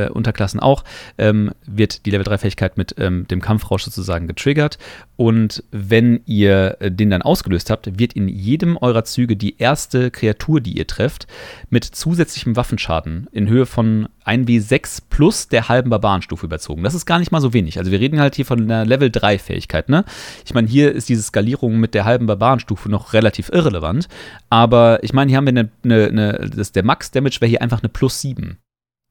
[0.04, 0.84] äh, Unterklassen auch,
[1.18, 4.78] ähm, wird die Level 3 Fähigkeit mit dem Kampfrausch sozusagen getriggert.
[5.16, 9.58] Und wenn ihr äh, den dann ausgelöst habt, wird in jedem eurer Züge Züge die
[9.58, 11.26] erste Kreatur, die ihr trefft,
[11.70, 16.84] mit zusätzlichem Waffenschaden in Höhe von 1w6 plus der halben Barbarenstufe überzogen.
[16.84, 17.78] Das ist gar nicht mal so wenig.
[17.78, 20.04] Also wir reden halt hier von einer Level 3 Fähigkeit, ne?
[20.44, 24.06] Ich meine, hier ist diese Skalierung mit der halben Barbarenstufe noch relativ irrelevant,
[24.50, 27.82] aber ich meine, hier haben wir eine, eine, eine das, der Max-Damage wäre hier einfach
[27.82, 28.58] eine plus 7.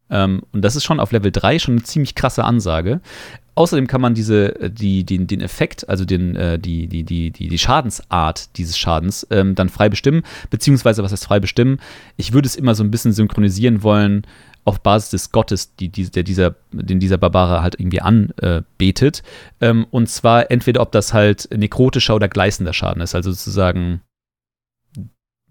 [0.10, 3.02] Ähm, und das ist schon auf Level 3 schon eine ziemlich krasse Ansage.
[3.56, 7.32] Außerdem kann man diese, äh, die, den, den Effekt, also den, äh, die, die, die,
[7.32, 11.80] die, die Schadensart dieses Schadens ähm, dann frei bestimmen, beziehungsweise was heißt frei bestimmen?
[12.18, 14.28] Ich würde es immer so ein bisschen synchronisieren wollen
[14.64, 19.24] auf Basis des Gottes, die, die, der dieser, den dieser Barbare halt irgendwie anbetet.
[19.60, 24.02] Äh, ähm, und zwar entweder, ob das halt nekrotischer oder gleißender Schaden ist, also sozusagen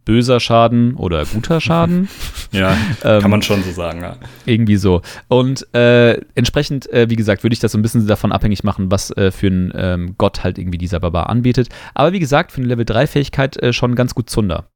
[0.06, 2.08] böser Schaden oder guter Schaden.
[2.52, 4.16] ja, ähm, kann man schon so sagen, ja.
[4.46, 5.02] Irgendwie so.
[5.28, 8.90] Und äh, entsprechend, äh, wie gesagt, würde ich das so ein bisschen davon abhängig machen,
[8.90, 11.68] was äh, für einen ähm, Gott halt irgendwie dieser Barbar anbietet.
[11.92, 14.70] Aber wie gesagt, für eine Level 3 Fähigkeit äh, schon ganz gut Zunder.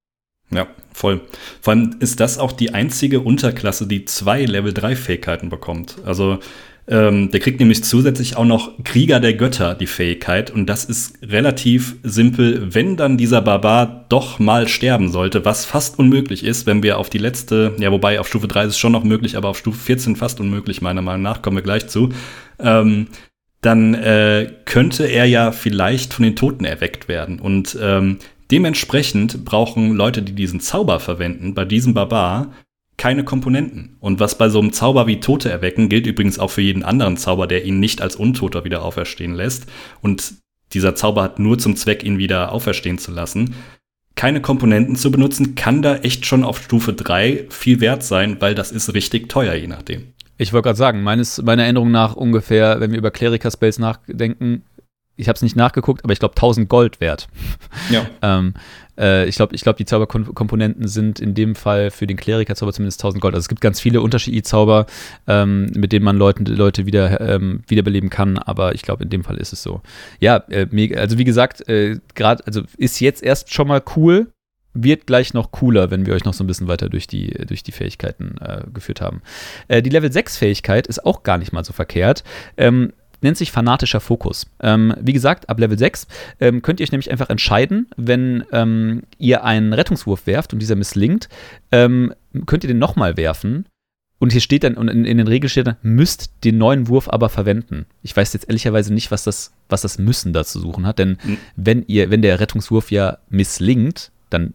[0.50, 1.20] Ja, voll.
[1.60, 5.98] Vor allem ist das auch die einzige Unterklasse, die zwei Level 3 Fähigkeiten bekommt.
[6.04, 6.40] Also
[6.88, 10.50] ähm, der kriegt nämlich zusätzlich auch noch Krieger der Götter, die Fähigkeit.
[10.50, 15.98] Und das ist relativ simpel, wenn dann dieser Barbar doch mal sterben sollte, was fast
[15.98, 18.92] unmöglich ist, wenn wir auf die letzte, ja, wobei auf Stufe 3 ist es schon
[18.92, 22.10] noch möglich, aber auf Stufe 14 fast unmöglich, meiner Meinung nach, kommen wir gleich zu.
[22.58, 23.08] Ähm,
[23.60, 27.40] dann äh, könnte er ja vielleicht von den Toten erweckt werden.
[27.40, 28.18] Und ähm,
[28.50, 32.52] dementsprechend brauchen Leute, die diesen Zauber verwenden, bei diesem Barbar
[33.00, 33.96] keine Komponenten.
[33.98, 37.16] Und was bei so einem Zauber wie Tote erwecken gilt übrigens auch für jeden anderen
[37.16, 39.64] Zauber, der ihn nicht als Untoter wieder auferstehen lässt.
[40.02, 40.34] Und
[40.74, 43.54] dieser Zauber hat nur zum Zweck, ihn wieder auferstehen zu lassen.
[44.16, 48.54] Keine Komponenten zu benutzen, kann da echt schon auf Stufe 3 viel wert sein, weil
[48.54, 50.12] das ist richtig teuer, je nachdem.
[50.36, 54.62] Ich wollte gerade sagen, meines, meiner Erinnerung nach ungefähr, wenn wir über Clerica-Spells nachdenken,
[55.20, 57.28] ich habe es nicht nachgeguckt, aber ich glaube 1000 Gold wert.
[57.90, 58.06] Ja.
[58.22, 58.54] ähm,
[58.98, 63.00] äh, ich glaube, ich glaub, die Zauberkomponenten sind in dem Fall für den Kleriker-Zauber zumindest
[63.00, 63.34] 1000 Gold.
[63.34, 64.86] Also es gibt ganz viele unterschiedliche Zauber,
[65.26, 69.24] ähm, mit denen man Leuten, Leute wieder ähm, wiederbeleben kann, aber ich glaube, in dem
[69.24, 69.80] Fall ist es so.
[70.20, 70.66] Ja, äh,
[70.96, 74.28] also wie gesagt, äh, gerade, also ist jetzt erst schon mal cool,
[74.72, 77.62] wird gleich noch cooler, wenn wir euch noch so ein bisschen weiter durch die, durch
[77.62, 79.22] die Fähigkeiten äh, geführt haben.
[79.68, 82.22] Äh, die Level 6 Fähigkeit ist auch gar nicht mal so verkehrt.
[82.56, 82.92] Ähm,
[83.22, 84.46] nennt sich fanatischer Fokus.
[84.60, 86.06] Ähm, wie gesagt, ab Level 6
[86.40, 90.76] ähm, könnt ihr euch nämlich einfach entscheiden, wenn ähm, ihr einen Rettungswurf werft und dieser
[90.76, 91.28] misslingt,
[91.72, 92.14] ähm,
[92.46, 93.66] könnt ihr den nochmal werfen
[94.20, 97.08] und hier steht dann, und in, in, den Regeln steht dann, müsst den neuen Wurf
[97.08, 97.86] aber verwenden.
[98.02, 101.16] Ich weiß jetzt ehrlicherweise nicht, was das, was das Müssen da zu suchen hat, denn
[101.24, 101.38] mhm.
[101.56, 104.52] wenn ihr, wenn der Rettungswurf ja misslingt, dann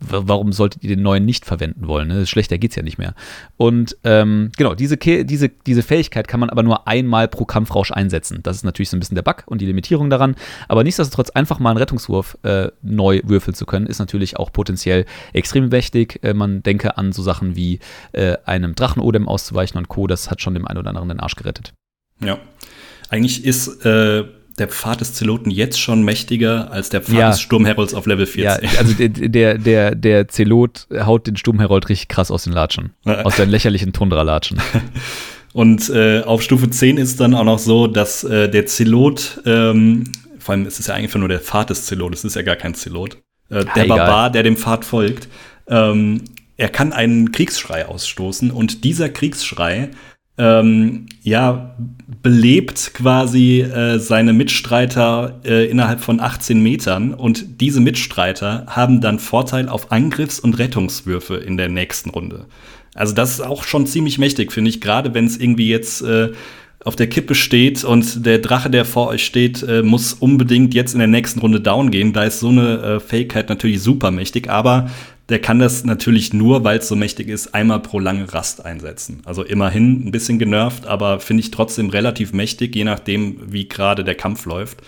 [0.00, 2.08] warum solltet ihr den neuen nicht verwenden wollen?
[2.08, 2.26] Ne?
[2.26, 3.14] Schlechter geht es ja nicht mehr.
[3.56, 8.40] Und ähm, genau, diese, diese, diese Fähigkeit kann man aber nur einmal pro Kampfrausch einsetzen.
[8.42, 10.36] Das ist natürlich so ein bisschen der Bug und die Limitierung daran.
[10.68, 15.04] Aber nichtsdestotrotz einfach mal einen Rettungswurf äh, neu würfeln zu können, ist natürlich auch potenziell
[15.32, 16.20] extrem mächtig.
[16.22, 17.80] Äh, man denke an so Sachen wie
[18.12, 20.06] äh, einem Drachenodem auszuweichen und Co.
[20.06, 21.72] Das hat schon dem einen oder anderen den Arsch gerettet.
[22.20, 22.38] Ja.
[23.10, 24.24] Eigentlich ist äh,
[24.58, 27.30] der Pfad des Zeloten jetzt schon mächtiger als der Pfad ja.
[27.30, 28.68] des Sturmherolds auf Level 14.
[28.68, 32.92] Ja, also der, der, der, der Zelot haut den Sturmherold richtig krass aus den Latschen.
[33.04, 34.60] aus seinen lächerlichen Tundra-Latschen.
[35.52, 40.04] Und äh, auf Stufe 10 ist dann auch noch so, dass äh, der Zelot, ähm,
[40.38, 42.56] vor allem ist es ja eigentlich nur der Pfad des Zelot, es ist ja gar
[42.56, 43.16] kein Zelot,
[43.48, 45.28] äh, der ah, Barbar, der dem Pfad folgt,
[45.68, 46.22] ähm,
[46.56, 49.90] er kann einen Kriegsschrei ausstoßen und dieser Kriegsschrei
[50.38, 51.74] ähm, ja,
[52.22, 59.18] belebt quasi äh, seine Mitstreiter äh, innerhalb von 18 Metern und diese Mitstreiter haben dann
[59.18, 62.46] Vorteil auf Angriffs- und Rettungswürfe in der nächsten Runde.
[62.94, 66.30] Also das ist auch schon ziemlich mächtig, finde ich, gerade wenn es irgendwie jetzt äh,
[66.84, 70.94] auf der Kippe steht und der Drache, der vor euch steht, äh, muss unbedingt jetzt
[70.94, 72.12] in der nächsten Runde down gehen.
[72.12, 74.90] Da ist so eine äh, Fähigkeit natürlich super mächtig, aber
[75.28, 79.20] der kann das natürlich nur, weil es so mächtig ist, einmal pro lange Rast einsetzen.
[79.24, 84.04] Also immerhin ein bisschen genervt, aber finde ich trotzdem relativ mächtig, je nachdem, wie gerade
[84.04, 84.80] der Kampf läuft.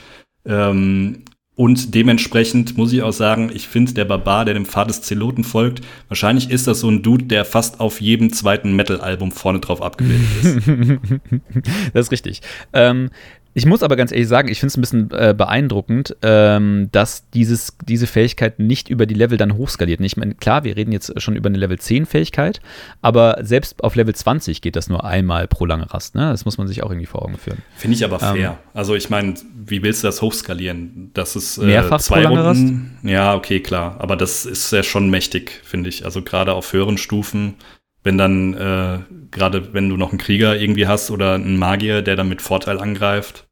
[0.47, 1.25] Ähm,
[1.57, 5.45] und dementsprechend muss ich auch sagen, ich finde, der Barbar, der dem Pfad des Zeloten
[5.45, 9.83] folgt, wahrscheinlich ist das so ein Dude, der fast auf jedem zweiten Metal-Album vorne drauf
[9.83, 10.59] abgebildet ist.
[11.93, 12.41] das ist richtig.
[12.73, 13.11] Ähm,
[13.53, 17.29] ich muss aber ganz ehrlich sagen, ich finde es ein bisschen äh, beeindruckend, ähm, dass
[17.31, 20.01] dieses, diese Fähigkeit nicht über die Level dann hochskaliert.
[20.01, 22.61] Ich meine, klar, wir reden jetzt schon über eine Level 10 Fähigkeit,
[23.03, 26.15] aber selbst auf Level 20 geht das nur einmal pro lange Rast.
[26.15, 26.31] Ne?
[26.31, 27.59] Das muss man sich auch irgendwie vor Augen führen.
[27.77, 28.51] Finde ich aber fair.
[28.51, 31.11] Ähm, also ich meine, wie willst du das hochskalieren?
[31.15, 32.93] Das ist äh, mehrfach zwei pro lange Runden.
[32.97, 33.05] Rast?
[33.11, 33.97] Ja, okay, klar.
[33.99, 36.05] Aber das ist ja schon mächtig, finde ich.
[36.05, 37.57] Also gerade auf höheren Stufen
[38.03, 38.99] wenn dann, äh,
[39.31, 42.79] gerade wenn du noch einen Krieger irgendwie hast oder einen Magier, der dann mit Vorteil
[42.79, 43.47] angreift.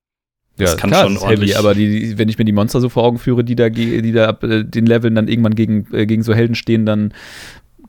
[0.57, 1.51] Das ja, kann klar, schon das ordentlich.
[1.51, 4.13] Heavy, aber die, wenn ich mir die Monster so vor Augen führe, die da, die
[4.13, 7.15] da ab äh, den Leveln dann irgendwann gegen, äh, gegen so Helden stehen, dann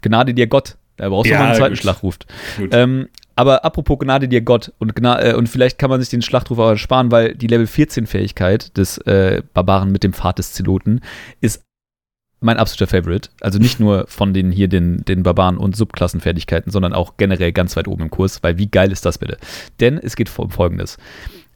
[0.01, 0.78] Gnade dir Gott.
[0.97, 1.82] Da brauchst du ja, mal einen zweiten gut.
[1.82, 2.20] Schlachtruf.
[2.72, 6.22] Ähm, aber apropos Gnade dir Gott und, Gna äh, und vielleicht kann man sich den
[6.22, 10.51] Schlachtruf auch ersparen, weil die Level 14 Fähigkeit des äh, Barbaren mit dem Pfad des
[10.51, 10.99] Zeloten
[11.39, 11.64] ist
[12.39, 13.29] mein absoluter Favorite.
[13.41, 17.75] Also nicht nur von den hier den, den Barbaren und Subklassenfertigkeiten, sondern auch generell ganz
[17.75, 19.37] weit oben im Kurs, weil wie geil ist das bitte?
[19.79, 20.97] Denn es geht um Folgendes.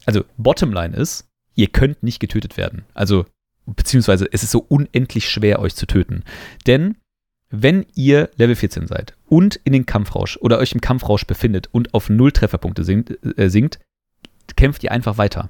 [0.06, 2.84] Also, Bottomline ist, ihr könnt nicht getötet werden.
[2.94, 3.26] Also,
[3.66, 6.24] beziehungsweise es ist so unendlich schwer, euch zu töten.
[6.68, 6.98] Denn
[7.50, 11.94] wenn ihr Level 14 seid und in den Kampfrausch oder euch im Kampfrausch befindet und
[11.94, 13.80] auf null Trefferpunkte sinkt, äh, sinkt
[14.56, 15.50] kämpft ihr einfach weiter.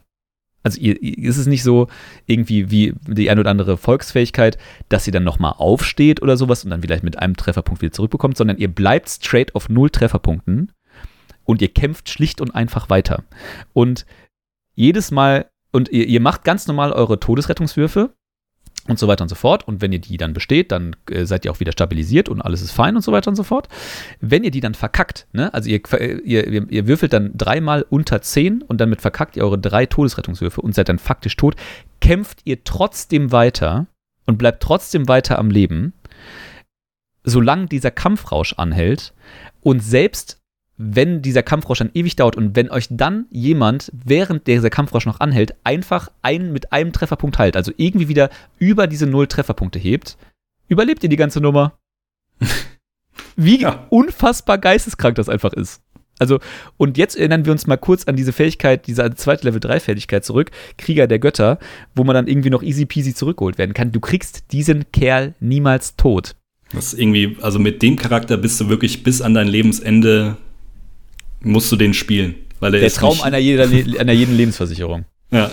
[0.64, 1.88] Also ihr, ist es nicht so
[2.26, 4.57] irgendwie wie die ein oder andere Volksfähigkeit,
[4.89, 8.38] dass ihr dann nochmal aufsteht oder sowas und dann vielleicht mit einem Trefferpunkt wieder zurückbekommt,
[8.38, 10.72] sondern ihr bleibt straight auf null Trefferpunkten
[11.43, 13.24] und ihr kämpft schlicht und einfach weiter.
[13.74, 14.05] Und
[14.74, 18.14] jedes Mal, und ihr, ihr macht ganz normal eure Todesrettungswürfe
[18.88, 19.67] und so weiter und so fort.
[19.67, 22.61] Und wenn ihr die dann besteht, dann äh, seid ihr auch wieder stabilisiert und alles
[22.61, 23.67] ist fein und so weiter und so fort.
[24.19, 25.81] Wenn ihr die dann verkackt, ne, also ihr,
[26.25, 30.75] ihr, ihr würfelt dann dreimal unter 10 und damit verkackt ihr eure drei Todesrettungswürfe und
[30.75, 31.55] seid dann faktisch tot,
[32.01, 33.88] kämpft ihr trotzdem weiter
[34.25, 35.93] und bleibt trotzdem weiter am Leben,
[37.23, 39.13] solange dieser Kampfrausch anhält
[39.61, 40.43] und selbst
[40.78, 45.19] wenn dieser Kampfrausch dann ewig dauert und wenn euch dann jemand, während dieser Kampfrausch noch
[45.19, 50.17] anhält, einfach einen mit einem Trefferpunkt heilt, also irgendwie wieder über diese null Trefferpunkte hebt,
[50.67, 51.78] überlebt ihr die ganze Nummer.
[53.36, 53.86] Wie ja.
[53.89, 55.82] unfassbar geisteskrank das einfach ist.
[56.19, 56.39] Also,
[56.78, 60.24] und jetzt erinnern wir uns mal kurz an diese Fähigkeit, diese zweite Level 3 Fähigkeit
[60.24, 61.59] zurück, Krieger der Götter,
[61.95, 63.91] wo man dann irgendwie noch easy peasy zurückgeholt werden kann.
[63.91, 66.36] Du kriegst diesen Kerl niemals tot.
[66.71, 70.38] Das ist irgendwie, also mit dem Charakter bist du wirklich bis an dein Lebensende
[71.44, 72.36] musst du den spielen.
[72.60, 73.68] Weil der Traum einer, jeder,
[74.00, 75.06] einer jeden Lebensversicherung.
[75.32, 75.50] Ja.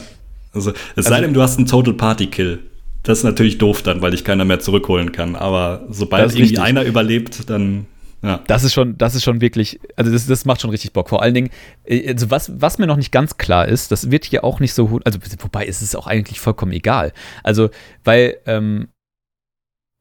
[0.52, 2.58] Also, es also, sei denn, du hast einen Total Party Kill.
[3.02, 5.34] Das ist natürlich doof dann, weil ich keiner mehr zurückholen kann.
[5.34, 6.60] Aber sobald irgendwie richtig.
[6.60, 7.86] einer überlebt, dann.
[8.22, 8.42] Ja.
[8.46, 11.08] Das ist schon, das ist schon wirklich, also das, das macht schon richtig Bock.
[11.08, 11.48] Vor allen Dingen,
[11.84, 14.74] äh, also was, was mir noch nicht ganz klar ist, das wird hier auch nicht
[14.74, 17.14] so, also wobei ist es auch eigentlich vollkommen egal.
[17.42, 17.70] Also,
[18.04, 18.88] weil ähm,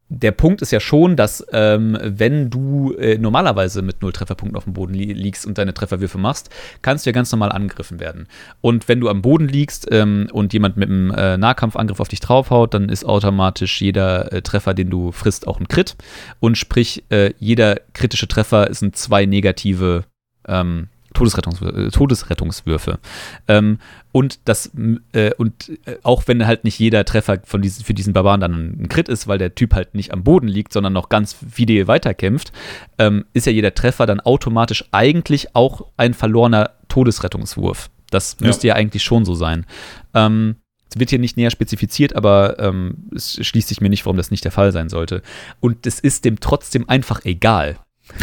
[0.10, 4.64] der Punkt ist ja schon, dass ähm, wenn du äh, normalerweise mit null Trefferpunkten auf
[4.64, 6.50] dem Boden li liegst und deine Trefferwürfe machst,
[6.82, 8.28] kannst du ja ganz normal angegriffen werden.
[8.60, 12.20] Und wenn du am Boden liegst ähm, und jemand mit einem äh, Nahkampfangriff auf dich
[12.20, 15.96] draufhaut, dann ist automatisch jeder äh, Treffer, den du frisst, auch ein Crit.
[16.40, 20.06] Und sprich, äh, jeder kritische Treffer sind zwei negative
[20.48, 21.88] ähm, Todesrettungswürfe.
[21.88, 23.00] Äh, Todesrettungswürfe.
[23.48, 23.80] Ähm,
[24.12, 24.72] und das,
[25.14, 28.82] äh, und äh, auch wenn halt nicht jeder Treffer von diesen, für diesen Barbaren dann
[28.82, 31.88] ein Crit ist, weil der Typ halt nicht am Boden liegt, sondern noch ganz fidel
[31.88, 32.52] weiterkämpft,
[32.98, 37.90] ähm, ist ja jeder Treffer dann automatisch eigentlich auch ein verlorener Todesrettungswurf.
[38.10, 39.66] Das müsste ja, ja eigentlich schon so sein.
[40.14, 40.56] Ähm,
[40.90, 44.32] es wird hier nicht näher spezifiziert, aber ähm, es schließt sich mir nicht, warum das
[44.32, 45.22] nicht der Fall sein sollte.
[45.60, 47.78] Und es ist dem trotzdem einfach egal.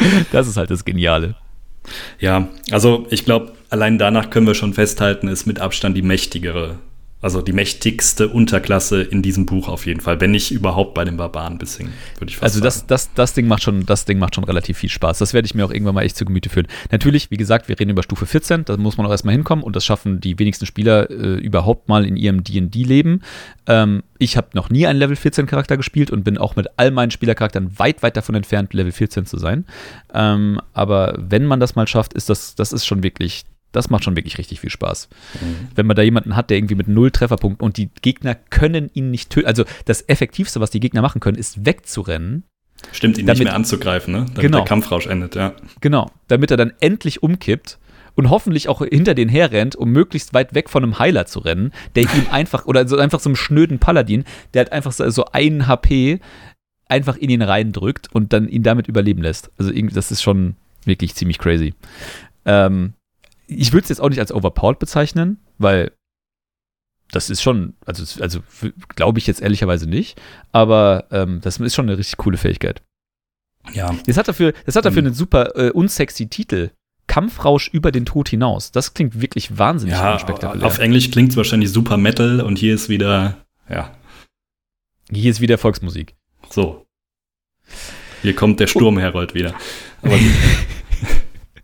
[0.32, 1.34] das ist halt das Geniale.
[2.18, 6.78] Ja, also ich glaube, allein danach können wir schon festhalten, ist mit Abstand die mächtigere
[7.20, 11.16] also die mächtigste Unterklasse in diesem Buch auf jeden Fall, wenn nicht überhaupt bei den
[11.16, 11.90] Barbaren bis würde
[12.28, 14.88] ich fast Also das, das, das Ding macht schon, das Ding macht schon relativ viel
[14.88, 15.18] Spaß.
[15.18, 16.68] Das werde ich mir auch irgendwann mal echt zu Gemüte führen.
[16.92, 19.74] Natürlich, wie gesagt, wir reden über Stufe 14, da muss man auch erstmal hinkommen und
[19.74, 23.22] das schaffen die wenigsten Spieler äh, überhaupt mal in ihrem D&D-Leben.
[23.66, 26.92] Ähm, ich habe noch nie einen Level 14 Charakter gespielt und bin auch mit all
[26.92, 29.64] meinen Spielercharakteren weit, weit davon entfernt, Level 14 zu sein.
[30.14, 34.04] Ähm, aber wenn man das mal schafft, ist das, das ist schon wirklich das macht
[34.04, 35.08] schon wirklich richtig viel Spaß.
[35.40, 35.68] Mhm.
[35.74, 39.10] Wenn man da jemanden hat, der irgendwie mit null Trefferpunkten und die Gegner können ihn
[39.10, 39.46] nicht töten.
[39.46, 42.44] Also das Effektivste, was die Gegner machen können, ist wegzurennen.
[42.92, 44.18] Stimmt, ihn damit, nicht mehr anzugreifen, ne?
[44.20, 45.54] Damit genau, der Kampfrausch endet, ja.
[45.80, 47.78] Genau, damit er dann endlich umkippt
[48.14, 51.72] und hoffentlich auch hinter den herrennt, um möglichst weit weg von einem Heiler zu rennen,
[51.94, 55.26] der ihm einfach, oder so einfach so einem schnöden Paladin, der hat einfach so, so
[55.26, 56.20] einen HP
[56.88, 59.50] einfach in ihn reindrückt und dann ihn damit überleben lässt.
[59.58, 61.74] Also irgendwie, das ist schon wirklich ziemlich crazy.
[62.44, 62.94] Ähm,
[63.48, 65.92] ich würde es jetzt auch nicht als overpowered bezeichnen, weil
[67.10, 68.40] das ist schon, also, also
[68.94, 70.20] glaube ich jetzt ehrlicherweise nicht,
[70.52, 72.82] aber ähm, das ist schon eine richtig coole Fähigkeit.
[73.72, 73.94] Ja.
[74.06, 75.08] Das hat dafür, das hat dafür mhm.
[75.08, 76.70] einen super äh, unsexy Titel.
[77.06, 78.70] Kampfrausch über den Tod hinaus.
[78.70, 80.66] Das klingt wirklich wahnsinnig ja, spektakulär.
[80.66, 83.96] Auf Englisch klingt es wahrscheinlich super Metal und hier ist wieder, ja.
[85.10, 86.16] Hier ist wieder Volksmusik.
[86.50, 86.84] So.
[88.20, 89.54] Hier kommt der Sturmherold wieder.
[90.02, 90.16] Aber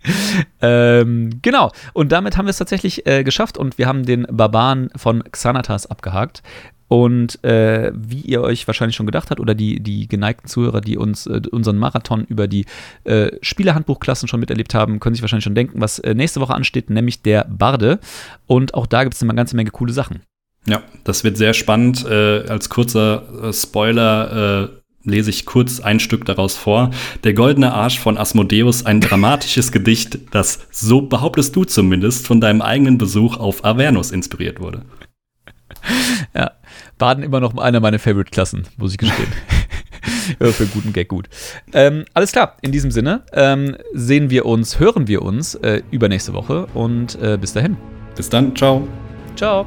[0.62, 1.72] ähm, genau.
[1.92, 5.86] Und damit haben wir es tatsächlich äh, geschafft und wir haben den Barbaren von Xanatas
[5.86, 6.42] abgehakt.
[6.86, 10.98] Und äh, wie ihr euch wahrscheinlich schon gedacht habt, oder die, die geneigten Zuhörer, die
[10.98, 12.66] uns äh, unseren Marathon über die
[13.04, 16.90] äh, Spielerhandbuchklassen schon miterlebt haben, können sich wahrscheinlich schon denken, was äh, nächste Woche ansteht,
[16.90, 18.00] nämlich der Barde.
[18.46, 20.20] Und auch da gibt es eine ganze Menge coole Sachen.
[20.66, 22.06] Ja, das wird sehr spannend.
[22.06, 24.70] Äh, als kurzer äh, Spoiler
[25.04, 26.90] lese ich kurz ein Stück daraus vor.
[27.22, 32.62] Der goldene Arsch von Asmodeus, ein dramatisches Gedicht, das, so behauptest du zumindest, von deinem
[32.62, 34.82] eigenen Besuch auf Avernus inspiriert wurde.
[36.34, 36.52] Ja,
[36.98, 39.28] Baden immer noch einer meiner Favorite-Klassen, muss ich gestehen.
[40.52, 41.28] für guten Gag gut.
[41.72, 46.32] Ähm, alles klar, in diesem Sinne ähm, sehen wir uns, hören wir uns äh, übernächste
[46.32, 47.76] Woche und äh, bis dahin.
[48.16, 48.86] Bis dann, ciao.
[49.36, 49.66] Ciao.